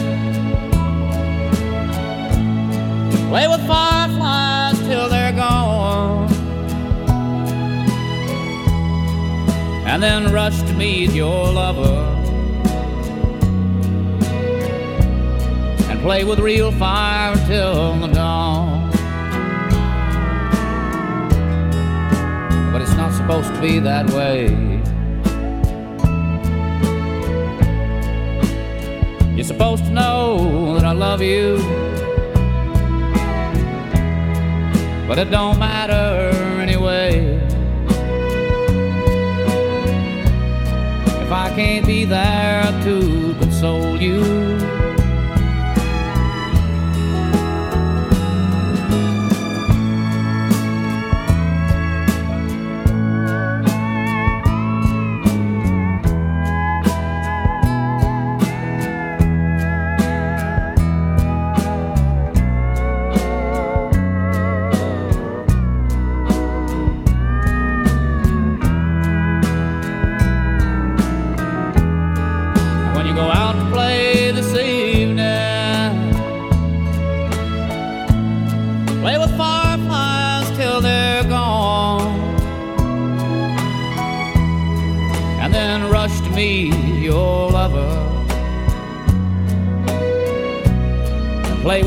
play 3.30 3.48
with 3.48 3.62
fireflies 3.68 4.80
till 4.88 5.08
they're 5.08 5.34
gone. 5.34 6.34
And 9.86 10.02
then 10.02 10.34
rush 10.34 10.60
to 10.64 10.74
meet 10.74 11.12
your 11.12 11.52
lover. 11.52 12.02
And 15.92 16.02
play 16.02 16.24
with 16.24 16.40
real 16.40 16.72
fire 16.72 17.36
till 17.46 18.00
the 18.00 18.08
dawn. 18.08 18.55
Supposed 23.16 23.54
to 23.54 23.62
be 23.62 23.80
that 23.80 24.10
way. 24.12 24.50
You're 29.36 29.46
supposed 29.46 29.86
to 29.86 29.92
know 29.92 30.76
that 30.76 30.86
I 30.86 30.92
love 30.92 31.22
you. 31.22 31.58
But 35.08 35.18
it 35.20 35.32
don't 35.32 35.58
matter 35.60 36.36
anyway. 36.60 37.40
If 41.24 41.32
I 41.32 41.52
can't 41.56 41.86
be 41.86 42.06
there 42.06 42.64
to 42.84 43.36
console 43.40 44.02
you. 44.02 44.55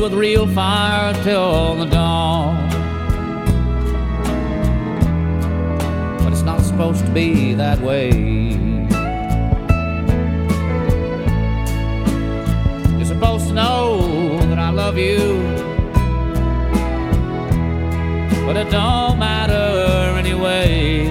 with 0.09 0.17
real 0.17 0.47
fire 0.47 1.13
till 1.23 1.75
the 1.75 1.85
dawn. 1.85 2.69
But 6.19 6.31
it's 6.31 6.41
not 6.41 6.61
supposed 6.61 7.05
to 7.05 7.11
be 7.11 7.53
that 7.55 7.79
way. 7.79 8.09
You're 12.97 13.05
supposed 13.05 13.47
to 13.49 13.53
know 13.53 14.39
that 14.49 14.59
I 14.59 14.69
love 14.71 14.97
you. 14.97 15.19
But 18.45 18.57
it 18.57 18.69
don't 18.71 19.19
matter 19.19 20.17
anyway. 20.17 21.07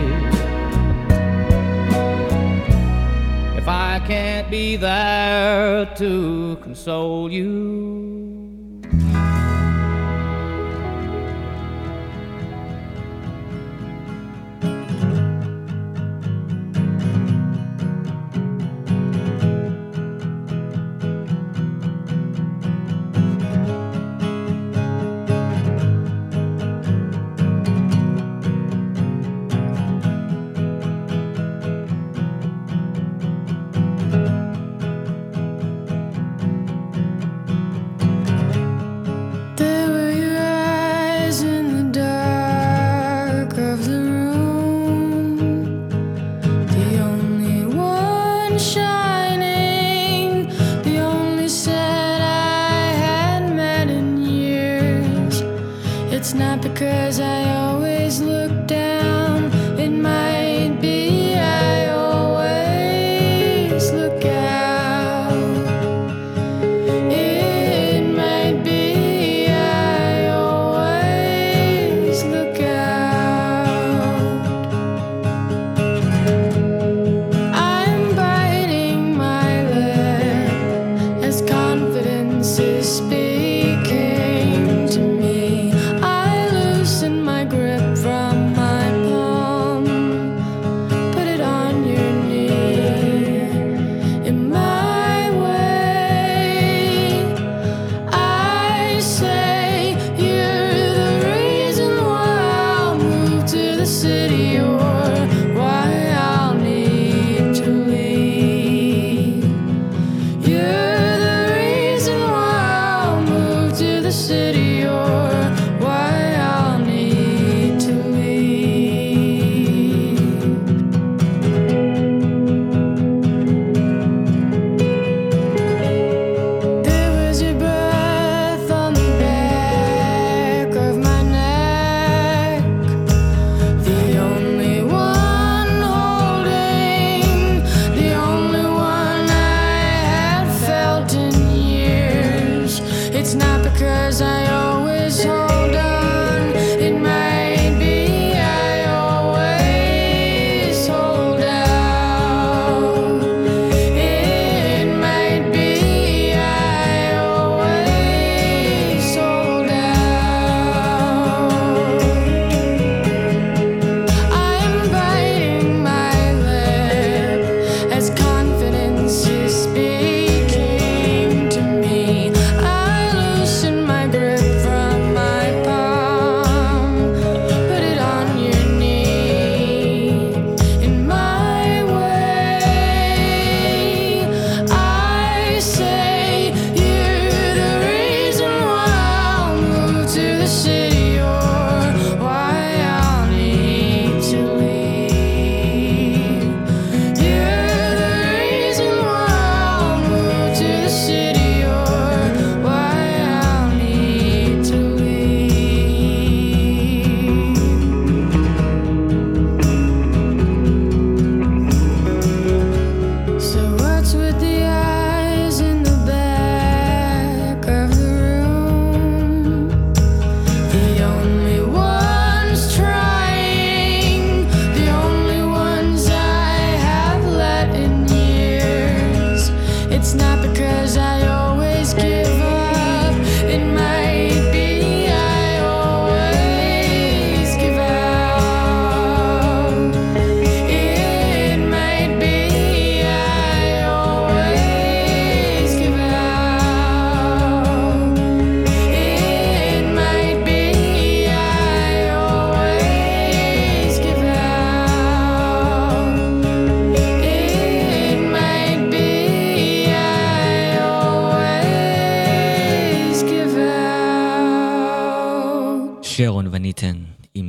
If 3.57 3.69
I 3.69 4.01
can't 4.07 4.51
be 4.51 4.77
there 4.77 5.87
to 5.97 6.59
console 6.63 7.31
you. 7.31 7.88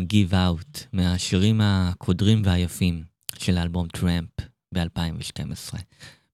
Give 0.09 0.33
Out, 0.33 0.79
מהשירים 0.93 1.61
הקודרים 1.63 2.41
והיפים 2.45 3.03
של 3.37 3.57
האלבום 3.57 3.87
טראמפ 3.87 4.29
ב-2012. 4.73 5.75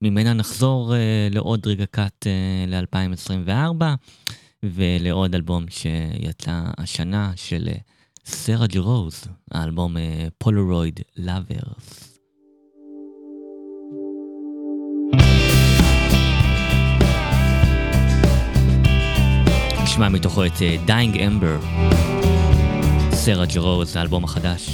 ממנה 0.02 0.34
נחזור 0.34 0.94
uh, 0.94 1.34
לעוד 1.36 1.68
רגע 1.68 1.86
קאט 1.86 2.28
אה, 2.28 2.66
uh, 2.66 2.70
ל-2024, 2.70 3.84
ולעוד 4.64 5.36
אלבום 5.36 5.66
שיצא 5.70 6.62
השנה 6.78 7.32
של 7.36 7.70
סרה 8.26 8.68
ג'י 8.68 8.80
רוז, 8.80 9.24
האלבום 9.52 9.96
פולרויד 10.38 11.00
uh, 11.00 11.04
לאברס. 11.18 12.16
נשמע 19.96 20.10
מתוכו 20.10 20.46
את 20.46 20.62
אה, 20.62 20.76
דיינג 20.86 21.18
אמבר. 21.18 21.58
סרה 23.26 23.46
ג'רוז, 23.46 23.96
האלבום 23.96 24.24
החדש. 24.24 24.70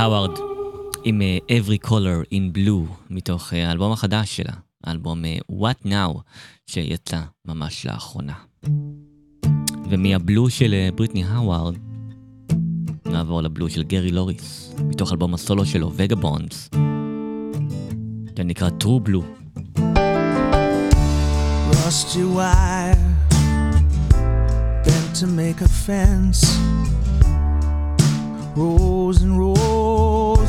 האווארד 0.00 0.38
עם 1.04 1.22
אה, 1.22 1.38
Every 1.48 1.86
Color 1.88 2.32
in 2.32 2.56
Blue 2.56 2.92
מתוך 3.10 3.54
אה, 3.54 3.68
האלבום 3.68 3.92
החדש 3.92 4.36
שלה, 4.36 4.52
האלבום 4.84 5.24
אה, 5.24 5.38
What 5.52 5.86
Now 5.86 6.20
שיצא 6.66 7.20
ממש 7.44 7.86
לאחרונה. 7.86 8.32
ומהבלו 9.90 10.50
של 10.50 10.74
בריטני 10.94 11.24
האווארד 11.24 11.76
נעבור 13.06 13.42
לבלו 13.42 13.70
של 13.70 13.82
גרי 13.82 14.10
לוריס 14.10 14.74
מתוך 14.78 15.12
אלבום 15.12 15.34
הסולו 15.34 15.66
שלו, 15.66 15.92
וגבונדס. 15.96 16.70
זה 18.36 18.44
נקרא 18.44 18.68
True 18.82 19.08
Blue. 19.08 19.24
rows 28.56 29.22
and 29.22 29.38
rows 29.38 29.79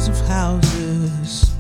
of 0.07 0.19
houses 0.28 1.52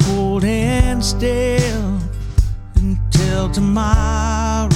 cold 0.00 0.44
and 0.44 1.04
still 1.04 1.98
until 2.76 3.50
tomorrow 3.50 4.70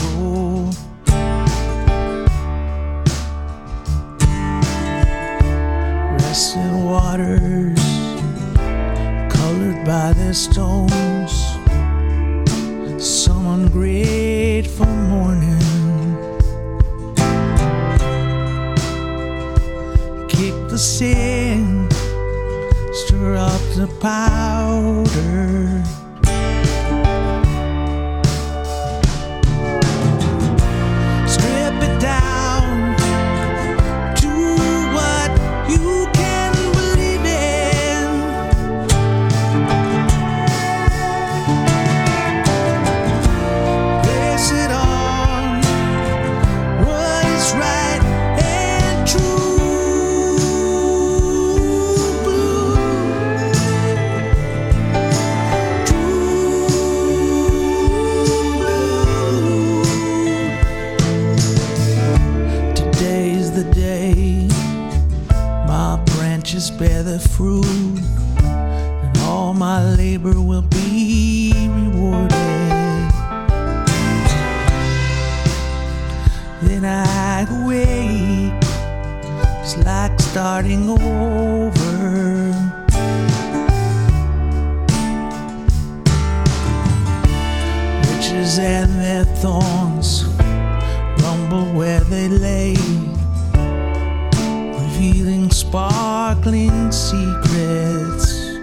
rested 6.18 6.72
waters 6.84 7.80
colored 9.32 9.84
by 9.84 10.12
their 10.12 10.34
stones. 10.34 11.32
Some 13.02 13.46
ungrateful 13.46 15.09
sin, 20.80 21.90
stir 22.90 23.36
up 23.36 23.60
the 23.76 23.86
powder. 24.00 25.99
Starting 80.30 80.88
over. 80.88 81.96
Riches 88.06 88.60
and 88.60 88.92
their 89.00 89.24
thorns 89.42 90.26
rumble 91.20 91.64
where 91.72 91.98
they 92.04 92.28
lay, 92.28 92.76
revealing 94.78 95.50
sparkling 95.50 96.92
secrets. 96.92 98.60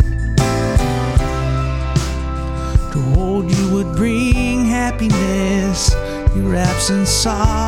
To 2.94 3.00
hold 3.14 3.52
you 3.52 3.74
would 3.74 3.94
bring 3.98 4.64
happiness, 4.64 5.94
your 6.34 6.56
absence 6.56 7.10
sorrow. 7.10 7.67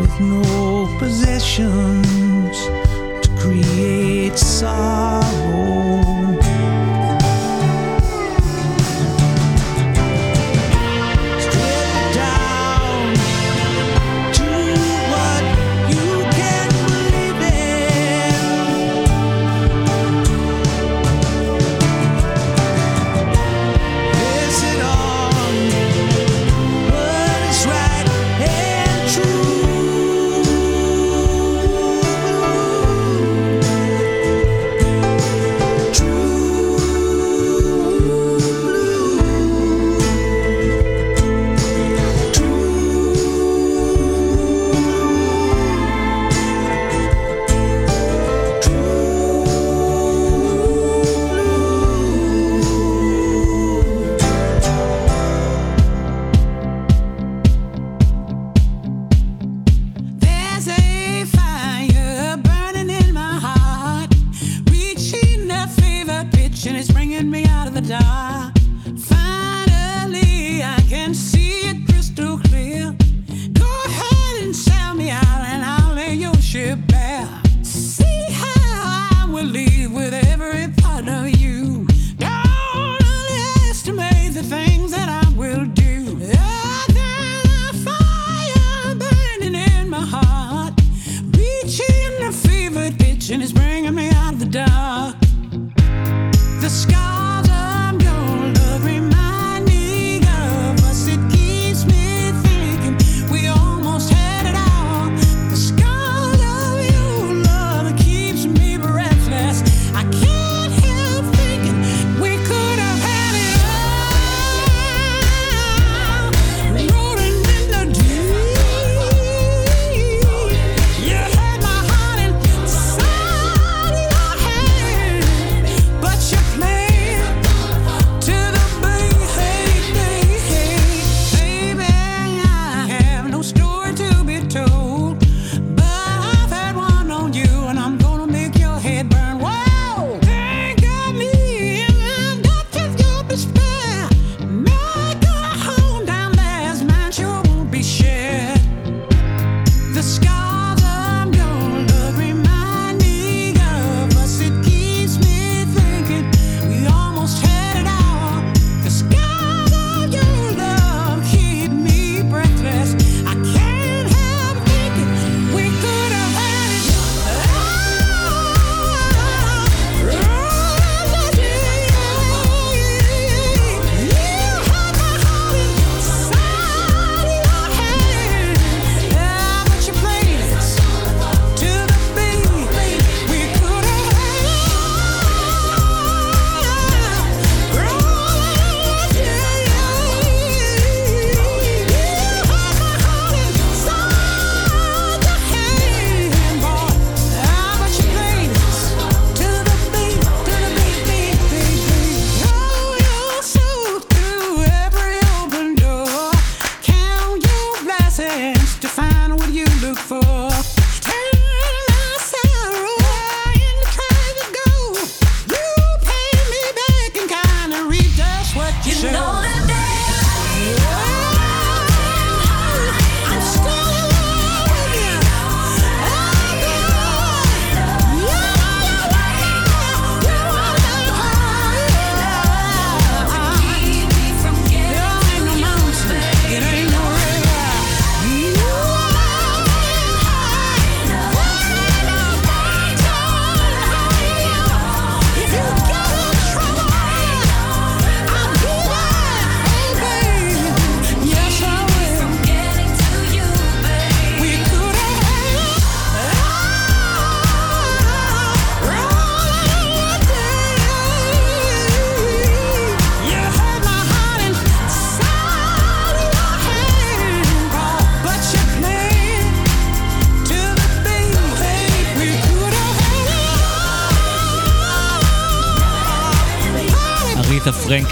With 0.00 0.20
no 0.20 0.86
possessions 0.98 2.56
to 3.22 3.30
create 3.38 4.36
sorrow. 4.38 6.05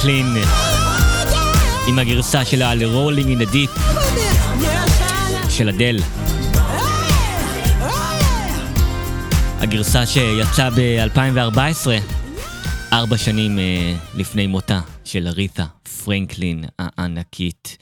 פרנקלין 0.04 0.44
עם 1.88 1.98
הגרסה 1.98 2.44
שלה 2.44 2.70
על 2.70 2.84
Rolling 2.84 3.30
in 3.30 3.40
the 3.40 3.53
Deep 3.53 3.70
של 5.50 5.68
אדל. 5.68 5.98
הגרסה 9.58 10.06
שיצאה 10.06 10.70
ב-2014, 10.70 11.86
ארבע 12.92 13.16
שנים 13.16 13.58
אה, 13.58 13.94
לפני 14.14 14.46
מותה 14.46 14.80
של 15.04 15.26
אריתה 15.26 15.64
פרנקלין 16.04 16.64
הענקית. 16.78 17.78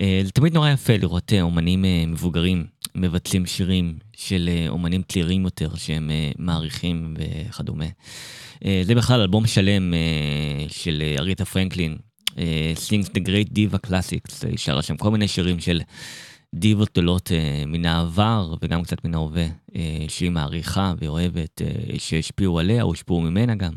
אה, 0.00 0.22
תמיד 0.34 0.54
נורא 0.54 0.70
יפה 0.70 0.96
לראות 0.96 1.32
אה, 1.32 1.42
אומנים 1.42 1.84
מבוגרים 2.06 2.66
מבצעים 2.94 3.46
שירים 3.46 3.94
של 4.20 4.48
אה, 4.52 4.68
אומנים 4.68 5.02
צעירים 5.02 5.44
יותר 5.44 5.74
שהם 5.76 6.10
אה, 6.10 6.30
מעריכים 6.38 7.14
וכדומה. 7.18 7.84
אה, 8.64 8.82
זה 8.84 8.94
בכלל 8.94 9.20
אלבום 9.20 9.46
שלם 9.46 9.94
של 10.68 11.02
אריתה 11.18 11.44
פרנקלין, 11.44 11.96
Sings 12.76 13.08
the 13.08 13.20
Great 13.26 13.52
Diva 13.54 13.88
Classics, 13.88 14.46
היא 14.48 14.58
שרה 14.58 14.82
שם 14.82 14.96
כל 14.96 15.10
מיני 15.10 15.28
שירים 15.28 15.60
של 15.60 15.80
דיבות 16.54 16.88
גדולות 16.92 17.32
מן 17.66 17.86
העבר 17.86 18.54
וגם 18.62 18.82
קצת 18.82 19.04
מן 19.04 19.14
ההווה, 19.14 19.46
שהיא 20.08 20.30
מעריכה 20.30 20.92
ואוהבת, 20.98 21.62
שהשפיעו 21.98 22.58
עליה 22.58 22.82
או 22.82 22.92
הושפעו 22.92 23.20
ממנה 23.20 23.54
גם. 23.54 23.72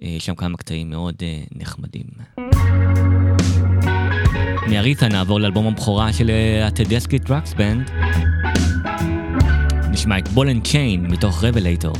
יש 0.00 0.26
שם 0.26 0.34
כמה 0.34 0.56
קטעים 0.56 0.90
מאוד 0.90 1.14
נחמדים. 1.54 2.06
מאריתה 4.70 5.08
נעבור 5.08 5.40
לאלבום 5.40 5.66
הבכורה 5.66 6.12
של 6.12 6.30
ה 6.62 6.68
Tedeschi 6.68 7.18
Trucks 7.18 7.54
Band. 7.54 7.90
נשמע 9.98 10.18
את 10.18 10.28
בולן 10.28 10.60
קיין 10.60 11.06
מתוך 11.06 11.44
רבלייטור. 11.44 11.94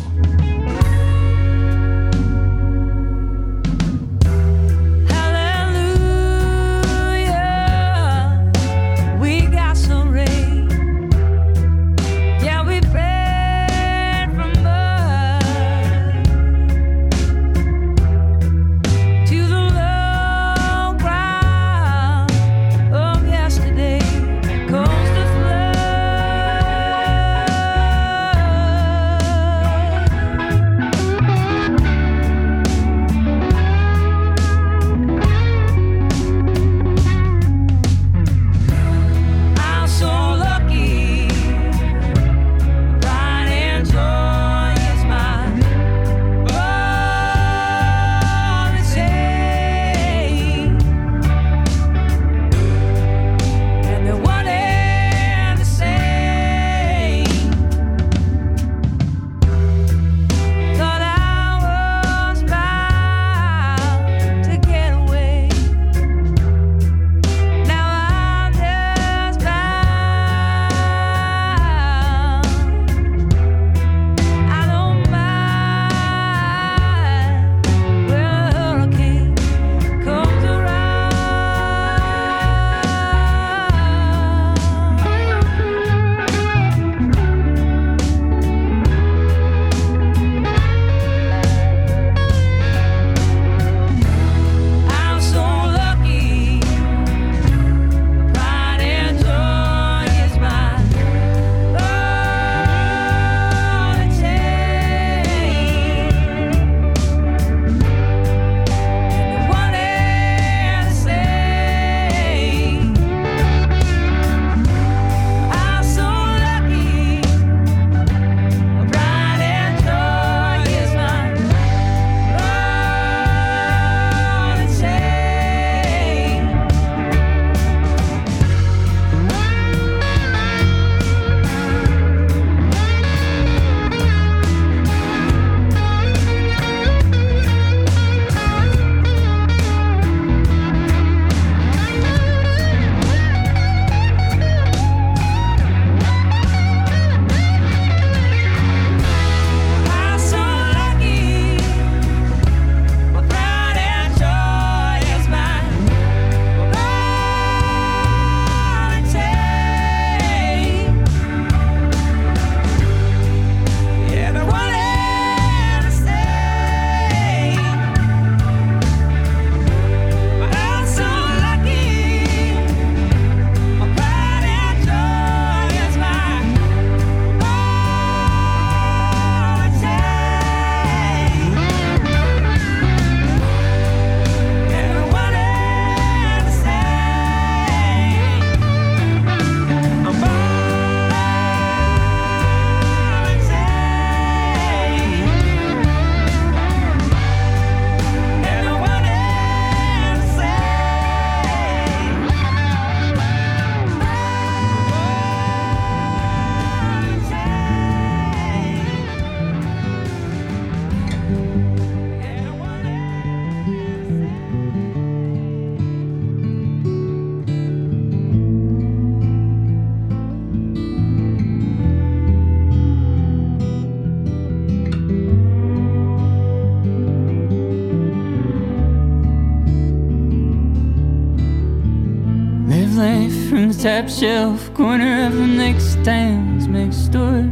Shelf, 234.18 234.74
corner 234.74 235.26
of 235.28 235.36
the 235.36 235.46
next 235.46 236.02
town's 236.04 236.66
next 236.66 237.06
door. 237.12 237.42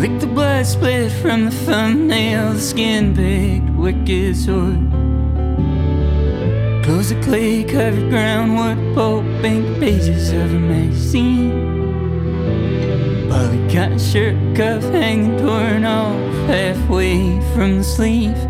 Lick 0.00 0.20
the 0.20 0.28
blood 0.28 0.64
split 0.64 1.10
from 1.10 1.46
the 1.46 1.50
thumbnail, 1.50 2.52
the 2.52 2.60
skin 2.60 3.12
baked 3.12 3.68
wicked 3.70 4.36
sword. 4.36 4.78
Close 6.84 7.08
the 7.08 7.20
clay 7.20 7.64
covered 7.64 8.10
ground, 8.10 8.52
groundwood 8.56 8.94
pulp 8.94 9.24
ink 9.44 9.80
pages 9.80 10.30
of 10.30 10.54
a 10.54 10.60
magazine. 10.60 11.50
Polly 13.28 13.74
cotton 13.74 13.98
shirt 13.98 14.36
cuff 14.54 14.84
hanging 14.84 15.36
torn 15.38 15.84
off 15.84 16.48
halfway 16.48 17.40
from 17.54 17.78
the 17.78 17.84
sleeve. 17.84 18.49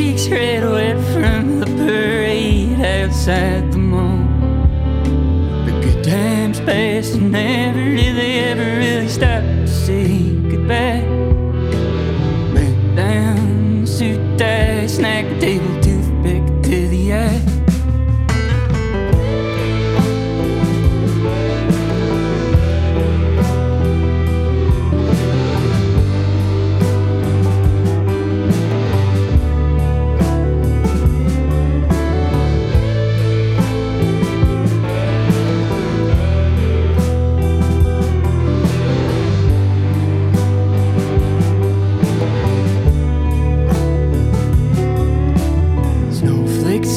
Cheeks 0.00 0.30
red 0.30 0.59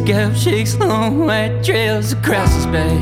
scalp 0.04 0.36
shakes 0.36 0.76
long 0.80 1.26
white 1.26 1.64
trails 1.64 2.12
across 2.12 2.54
his 2.54 2.66
back. 2.66 3.00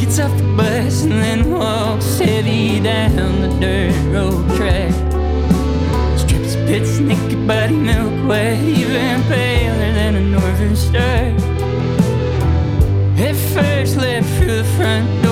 Gets 0.00 0.18
off 0.18 0.36
the 0.36 0.52
bus 0.56 1.04
and 1.04 1.12
then 1.12 1.48
walks 1.48 2.18
heavy 2.18 2.80
down 2.80 3.14
the 3.14 3.48
dirt 3.60 3.94
road 4.12 4.56
track. 4.56 4.92
Strips 6.18 6.56
pits 6.66 6.98
naked 6.98 7.46
body 7.46 7.76
milk 7.76 8.10
white, 8.28 8.58
even 8.58 9.22
paler 9.28 9.92
than 9.98 10.16
a 10.16 10.20
northern 10.20 10.74
star. 10.74 11.30
Head 13.16 13.36
first 13.54 13.96
left 13.96 14.28
through 14.38 14.56
the 14.56 14.68
front 14.76 15.22
door, 15.22 15.29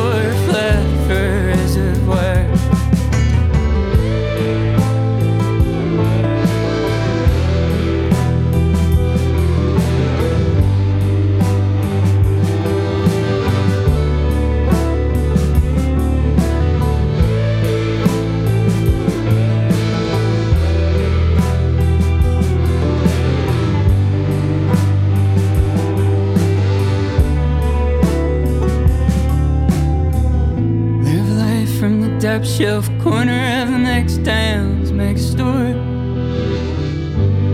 top 32.39 32.47
shelf 32.47 32.87
corner 33.03 33.63
of 33.63 33.69
the 33.69 33.79
next 33.79 34.25
town's 34.25 34.91
next 34.93 35.33
store. 35.33 35.75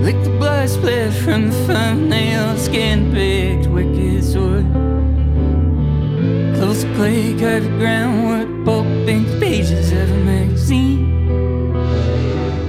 Lick 0.05 0.19
the 0.24 0.35
blood 0.39 0.69
split 0.69 1.12
from 1.24 1.48
the 1.48 1.56
thumbnail, 1.66 2.59
skin 2.59 3.11
baked 3.11 3.66
wicked 3.69 4.23
sword. 4.23 4.66
Close 6.56 6.85
clay 6.97 7.32
covered 7.40 7.66
groundwork, 7.78 8.48
pulp 8.66 8.86
ink 9.09 9.27
pages 9.40 9.90
of 9.93 10.11
a 10.11 10.20
magazine. 10.32 11.02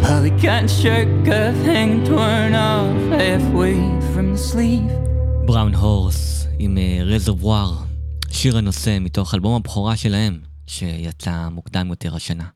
Polly 0.02 0.32
cotton 0.42 0.70
shirt 0.70 1.10
cuff 1.26 1.56
hanging 1.70 2.06
torn 2.06 2.56
off 2.56 2.96
halfway 3.20 3.78
from 4.14 4.26
the 4.34 4.38
sleeve. 4.38 4.92
בראון 5.46 5.76
הורס 5.76 6.48
עם 6.60 6.78
רזרבואר, 7.06 7.74
שיר 8.30 8.58
הנושא 8.58 8.98
מתוך 9.02 9.34
אלבום 9.36 9.56
הבכורה 9.56 9.96
שלהם, 9.96 10.55
שיצא 10.68 11.50
מוקדם 11.50 11.88
יותר 11.90 12.16
השנה. 12.16 12.48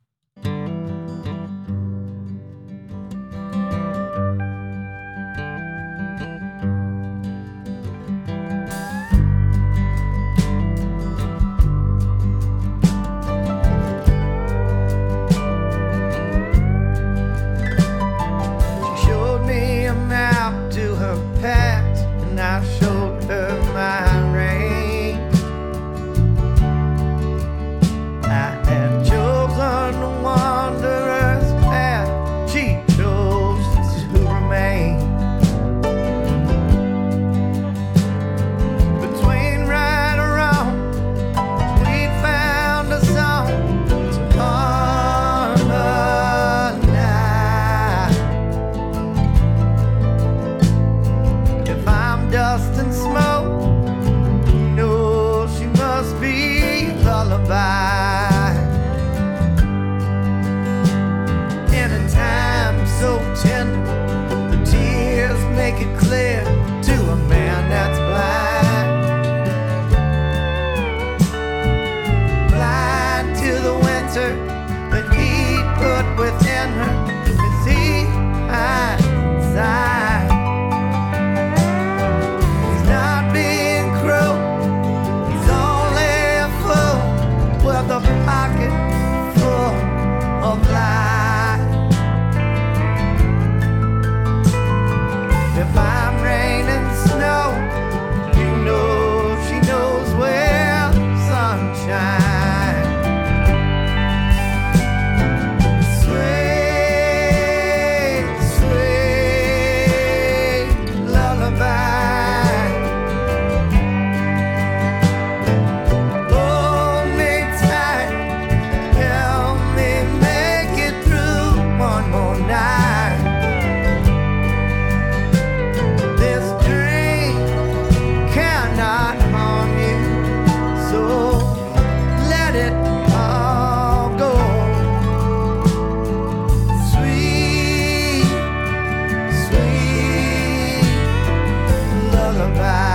lullaby. 142.39 142.88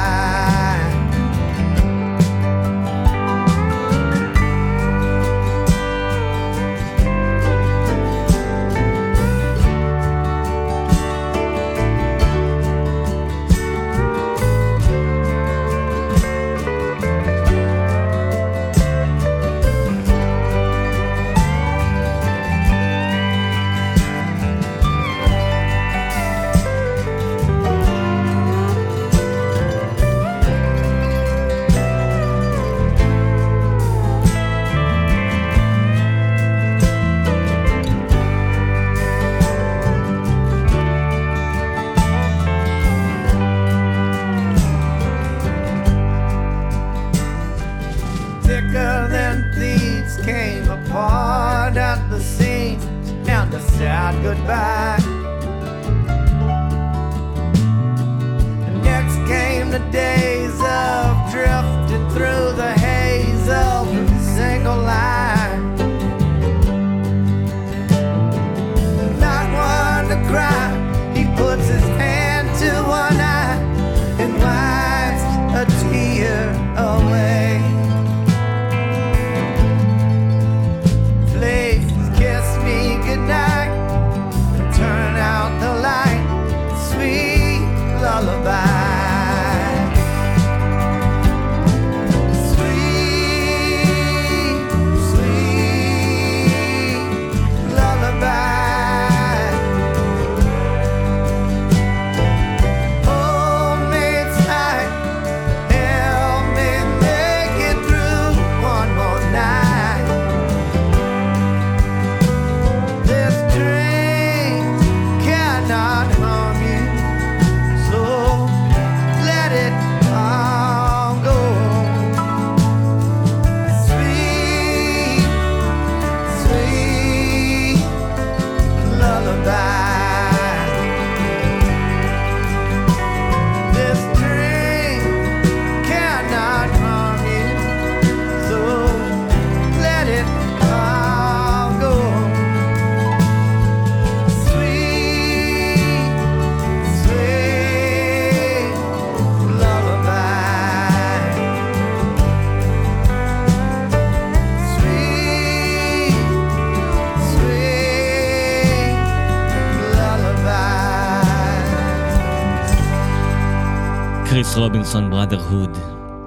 קריס 164.95 165.03
רובינסון 165.03 165.11
בראדרהוד 165.11 165.71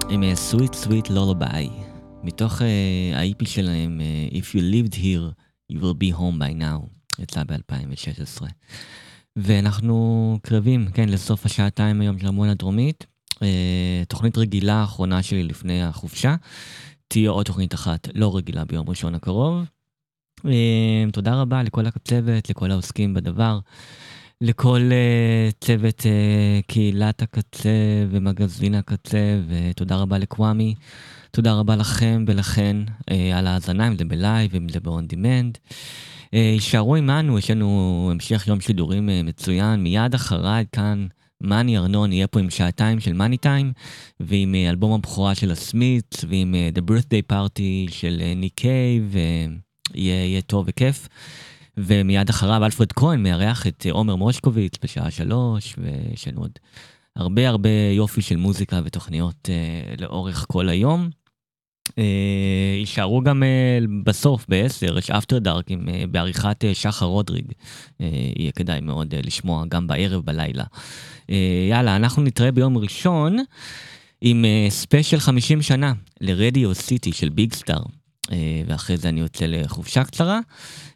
עם 0.08 0.22
אה, 0.22 0.36
סוויט 0.36 0.74
סוויט 0.74 1.10
לולוביי 1.10 1.70
מתוך 2.22 2.62
ה-IP 2.62 3.48
שלהם 3.48 4.00
אה, 4.00 4.38
If 4.38 4.54
you 4.54 4.60
lived 4.60 4.94
here 4.94 5.32
you 5.72 5.76
will 5.76 5.94
be 6.04 6.18
home 6.18 6.38
by 6.38 6.60
now 6.60 6.86
יצא 7.18 7.42
ב-2016. 7.44 8.42
ואנחנו 9.36 10.38
קרבים 10.42 10.88
כן 10.94 11.08
לסוף 11.08 11.46
השעתיים 11.46 12.00
היום 12.00 12.18
של 12.18 12.26
המון 12.26 12.48
הדרומית. 12.48 13.06
אה, 13.42 14.02
תוכנית 14.08 14.38
רגילה 14.38 14.74
האחרונה 14.74 15.22
שלי 15.22 15.42
לפני 15.42 15.82
החופשה 15.82 16.36
תהיה 17.08 17.30
עוד 17.30 17.46
תוכנית 17.46 17.74
אחת 17.74 18.08
לא 18.14 18.36
רגילה 18.36 18.64
ביום 18.64 18.88
ראשון 18.88 19.14
הקרוב. 19.14 19.64
אה, 20.46 21.04
תודה 21.12 21.40
רבה 21.40 21.62
לכל 21.62 21.86
הצוות 21.86 22.50
לכל 22.50 22.70
העוסקים 22.70 23.14
בדבר 23.14 23.58
לכל 24.40 24.80
אה, 24.90 25.64
צוות 25.64 26.00
אה, 26.00 26.62
קהילת 26.66 27.22
הקצה 27.22 27.70
ומגזין 28.10 28.74
הקצה, 28.74 29.40
ותודה 29.48 29.96
רבה 29.96 30.18
לקוואמי. 30.18 30.74
תודה 31.30 31.52
רבה 31.52 31.76
לכם 31.76 32.24
ולכן 32.26 32.76
אה, 32.86 33.14
על 33.34 33.46
ההאזנה, 33.46 33.88
אם 33.88 33.96
זה 33.96 34.04
ב 34.04 34.12
live, 34.12 34.54
אם 34.56 34.68
זה 34.68 34.80
ב-on 34.80 35.12
demand. 35.12 35.72
אה, 36.24 36.36
הישארו 36.36 36.96
עמנו, 36.96 37.38
יש 37.38 37.50
לנו 37.50 38.08
המשך 38.12 38.48
יום 38.48 38.60
שידורים 38.60 39.08
אה, 39.08 39.26
מצוין. 39.26 39.82
מיד 39.82 40.14
אחריי 40.14 40.64
כאן 40.72 41.06
מאני 41.40 41.78
ארנון 41.78 42.12
יהיה 42.12 42.26
פה 42.26 42.40
עם 42.40 42.50
שעתיים 42.50 43.00
של 43.00 43.12
Money 43.12 43.36
Time, 43.36 43.72
ועם 44.20 44.54
אה, 44.54 44.70
אלבום 44.70 44.92
הבכורה 44.92 45.34
של 45.34 45.50
הסמית'ס, 45.50 46.24
ועם 46.28 46.54
אה, 46.54 46.78
The 46.78 46.90
Birthday 46.90 47.32
Party 47.32 47.90
של 47.90 48.20
אה, 48.20 48.38
ניק 48.38 48.54
קייב, 48.54 49.16
ויהיה 49.94 50.24
יהיה 50.24 50.42
טוב 50.42 50.64
וכיף. 50.68 51.08
ומיד 51.78 52.28
אחריו 52.28 52.64
אלפרד 52.64 52.92
כהן 52.92 53.22
מארח 53.22 53.66
את 53.66 53.86
עומר 53.90 54.16
מושקוביץ 54.16 54.72
בשעה 54.82 55.10
שלוש, 55.10 55.74
ויש 55.78 56.28
לנו 56.28 56.40
עוד 56.40 56.58
הרבה 57.16 57.48
הרבה 57.48 57.70
יופי 57.96 58.22
של 58.22 58.36
מוזיקה 58.36 58.80
ותוכניות 58.84 59.48
אה, 59.48 59.94
לאורך 59.98 60.46
כל 60.48 60.68
היום. 60.68 61.10
אה, 61.98 62.74
הישארו 62.78 63.20
גם 63.20 63.42
אה, 63.42 63.78
בסוף 64.04 64.46
בעשר, 64.48 64.98
יש 64.98 65.10
After 65.10 65.38
Dark 65.38 65.70
עם, 65.70 65.88
אה, 65.88 66.04
בעריכת 66.10 66.64
אה, 66.64 66.74
שחר 66.74 67.06
רודריג, 67.06 67.52
אה, 68.00 68.08
יהיה 68.36 68.52
כדאי 68.52 68.80
מאוד 68.80 69.14
אה, 69.14 69.20
לשמוע 69.24 69.64
גם 69.68 69.86
בערב 69.86 70.24
בלילה. 70.24 70.64
אה, 71.30 71.66
יאללה, 71.70 71.96
אנחנו 71.96 72.22
נתראה 72.22 72.52
ביום 72.52 72.78
ראשון 72.78 73.36
עם 74.20 74.44
אה, 74.44 74.66
ספיישל 74.70 75.18
50 75.18 75.62
שנה 75.62 75.92
לרדיו 76.20 76.74
סיטי 76.74 77.12
של 77.12 77.28
ביג 77.28 77.54
סטאר. 77.54 77.82
אה, 78.32 78.62
ואחרי 78.66 78.96
זה 78.96 79.08
אני 79.08 79.20
יוצא 79.20 79.46
לחופשה 79.46 80.04
קצרה. 80.04 80.40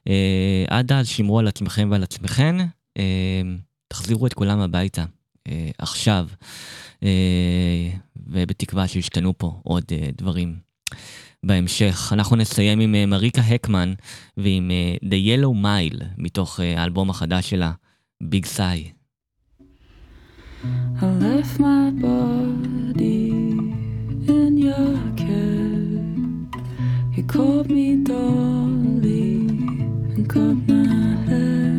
אה, 0.09 0.65
עד 0.69 0.93
אז 0.93 1.09
שמרו 1.09 1.39
על 1.39 1.49
עצמכם 1.49 1.89
ועל 1.91 2.03
עצמכן, 2.03 2.57
אה, 2.99 3.43
תחזירו 3.89 4.27
את 4.27 4.35
כולם 4.35 4.61
הביתה 4.61 5.05
עכשיו, 5.79 6.29
ובתקווה 8.27 8.89
שישתנו 8.89 9.39
פה 9.39 9.61
עוד 9.63 9.85
דברים. 10.17 10.57
בהמשך 11.43 12.13
אנחנו 12.13 12.37
נסיים 12.37 12.81
עם 12.81 13.11
מריקה 13.11 13.41
הקמן 13.41 13.93
ועם 14.37 14.71
The 15.05 15.41
Yellow 15.41 15.65
Mile 15.65 16.05
מתוך 16.19 16.61
האלבום 16.61 17.11
החדש 17.11 17.51
שלה, 17.51 17.73
ביג 18.23 18.47
סאי. 18.47 18.93
I 21.01 21.05
left 21.21 21.59
my 21.59 21.91
body 22.03 23.22
You 27.23 27.29
called 27.29 27.71
me 27.71 27.95
dolly 28.03 29.47
and 30.15 30.29
cut 30.29 30.57
my 30.67 31.15
hair. 31.29 31.71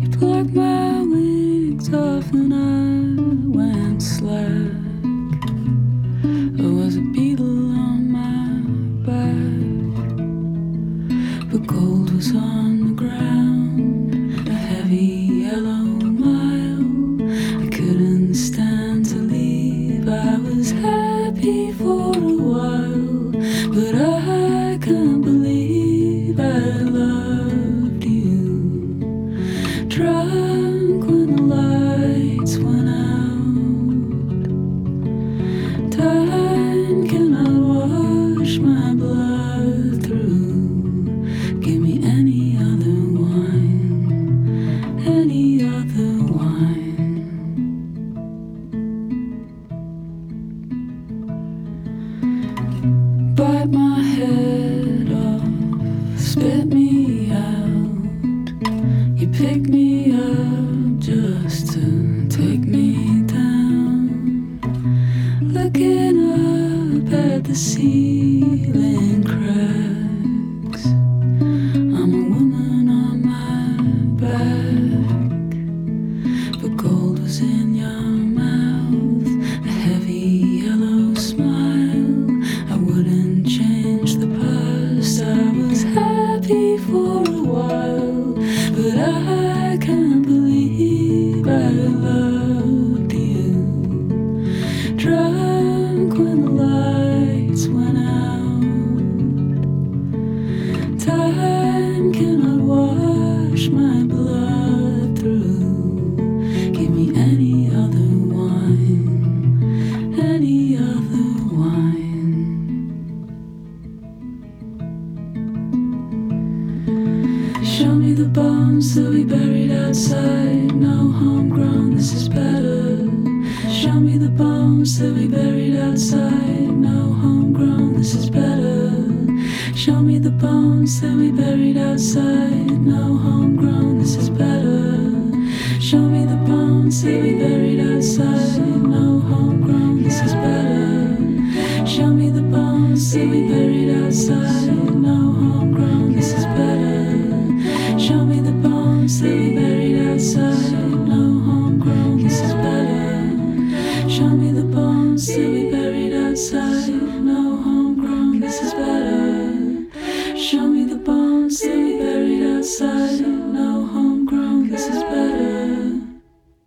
You 0.00 0.08
plucked 0.16 0.54
my 0.54 1.02
wings 1.02 1.92
off 1.92 2.32
and 2.32 2.54
I 2.54 3.20
went 3.58 4.00
slack. 4.00 4.76
I 6.62 6.66
was 6.70 6.94
a 6.96 7.00
beetle 7.00 7.72
on 7.74 8.12
my 8.12 8.60
back, 9.08 10.14
but 11.50 11.66
gold 11.66 12.14
was 12.14 12.32
on 12.32 12.75